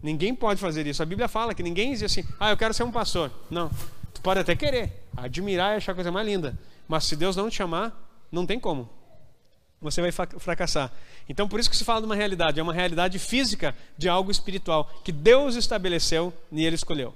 Ninguém 0.02 0.34
pode 0.34 0.60
fazer 0.60 0.86
isso. 0.86 1.02
A 1.02 1.06
Bíblia 1.06 1.26
fala 1.28 1.54
que 1.54 1.62
ninguém 1.62 1.92
diz 1.92 2.02
assim: 2.02 2.24
ah, 2.38 2.50
eu 2.50 2.56
quero 2.56 2.74
ser 2.74 2.84
um 2.84 2.92
pastor. 2.92 3.32
Não. 3.50 3.70
Tu 4.14 4.20
pode 4.20 4.40
até 4.40 4.54
querer, 4.54 5.08
admirar 5.16 5.74
e 5.74 5.76
achar 5.76 5.92
a 5.92 5.94
coisa 5.94 6.12
mais 6.12 6.26
linda. 6.26 6.56
Mas 6.86 7.04
se 7.04 7.16
Deus 7.16 7.34
não 7.34 7.50
te 7.50 7.56
chamar, 7.56 7.92
não 8.30 8.46
tem 8.46 8.60
como 8.60 8.88
você 9.80 10.00
vai 10.00 10.10
fracassar. 10.10 10.92
Então, 11.28 11.48
por 11.48 11.60
isso 11.60 11.70
que 11.70 11.76
se 11.76 11.84
fala 11.84 12.00
de 12.00 12.06
uma 12.06 12.14
realidade, 12.14 12.58
é 12.58 12.62
uma 12.62 12.72
realidade 12.72 13.18
física 13.18 13.74
de 13.96 14.08
algo 14.08 14.30
espiritual 14.30 14.90
que 15.04 15.12
Deus 15.12 15.54
estabeleceu 15.54 16.32
e 16.50 16.64
Ele 16.64 16.76
escolheu. 16.76 17.14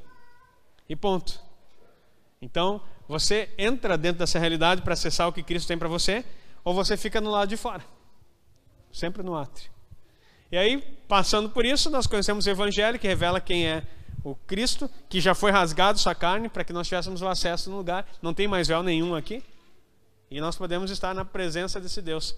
E 0.89 0.95
ponto. 0.95 1.41
Então, 2.43 2.81
você 3.07 3.51
entra 3.59 3.99
dentro 3.99 4.21
dessa 4.21 4.39
realidade 4.39 4.81
para 4.83 4.95
acessar 4.95 5.29
o 5.29 5.33
que 5.33 5.43
Cristo 5.43 5.69
tem 5.69 5.77
para 5.77 5.89
você, 5.89 6.25
ou 6.65 6.73
você 6.73 6.97
fica 6.97 7.21
no 7.21 7.31
lado 7.31 7.49
de 7.49 7.57
fora, 7.57 7.85
sempre 8.91 9.23
no 9.23 9.37
átrio. 9.37 9.71
E 10.51 10.57
aí, 10.57 10.81
passando 11.07 11.51
por 11.51 11.65
isso, 11.65 11.91
nós 11.91 12.07
conhecemos 12.07 12.47
o 12.47 12.51
Evangelho 12.51 12.99
que 12.99 13.07
revela 13.07 13.41
quem 13.41 13.69
é 13.69 13.85
o 14.25 14.35
Cristo, 14.35 14.91
que 15.09 15.21
já 15.21 15.35
foi 15.35 15.51
rasgado 15.51 15.99
sua 15.99 16.15
carne 16.15 16.49
para 16.49 16.65
que 16.65 16.73
nós 16.73 16.89
tivéssemos 16.89 17.23
o 17.23 17.29
acesso 17.29 17.71
no 17.71 17.77
lugar. 17.77 18.07
Não 18.21 18.35
tem 18.35 18.49
mais 18.49 18.69
véu 18.69 18.83
nenhum 18.83 19.15
aqui. 19.15 19.43
E 20.31 20.41
nós 20.41 20.57
podemos 20.57 20.91
estar 20.91 21.15
na 21.15 21.25
presença 21.25 21.81
desse 21.81 22.03
Deus. 22.03 22.35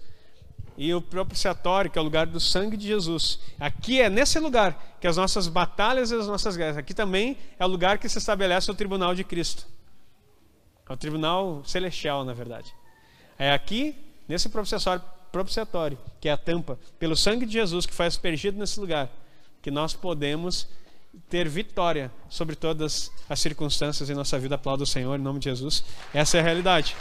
E 0.77 0.93
o 0.93 1.01
propiciatório, 1.01 1.89
que 1.89 1.97
é 1.97 2.01
o 2.01 2.05
lugar 2.05 2.25
do 2.27 2.39
sangue 2.39 2.77
de 2.77 2.87
Jesus. 2.87 3.39
Aqui 3.59 4.01
é 4.01 4.09
nesse 4.09 4.39
lugar 4.39 4.97
que 4.99 5.07
as 5.07 5.17
nossas 5.17 5.47
batalhas 5.47 6.11
e 6.11 6.15
as 6.15 6.27
nossas 6.27 6.55
guerras. 6.55 6.77
Aqui 6.77 6.93
também 6.93 7.37
é 7.57 7.65
o 7.65 7.69
lugar 7.69 7.97
que 7.97 8.09
se 8.09 8.17
estabelece 8.17 8.69
o 8.69 8.75
tribunal 8.75 9.13
de 9.13 9.23
Cristo. 9.23 9.72
É 10.87 10.93
o 10.93 10.97
tribunal 10.97 11.63
celestial, 11.65 12.25
na 12.25 12.33
verdade. 12.33 12.73
É 13.37 13.51
aqui, 13.51 13.95
nesse 14.27 14.49
propiciatório, 14.49 15.97
que 16.19 16.29
é 16.29 16.31
a 16.31 16.37
tampa, 16.37 16.77
pelo 16.99 17.15
sangue 17.15 17.45
de 17.45 17.53
Jesus 17.53 17.85
que 17.85 17.93
foi 17.93 18.05
aspergido 18.05 18.57
nesse 18.59 18.79
lugar, 18.79 19.09
que 19.61 19.71
nós 19.71 19.93
podemos 19.93 20.67
ter 21.29 21.47
vitória 21.47 22.11
sobre 22.27 22.55
todas 22.55 23.11
as 23.29 23.39
circunstâncias 23.39 24.09
em 24.09 24.15
nossa 24.15 24.37
vida. 24.39 24.55
Aplauda 24.55 24.83
o 24.83 24.87
Senhor 24.87 25.17
em 25.17 25.21
nome 25.21 25.39
de 25.39 25.45
Jesus. 25.45 25.83
Essa 26.13 26.37
é 26.37 26.39
a 26.39 26.43
realidade. 26.43 26.95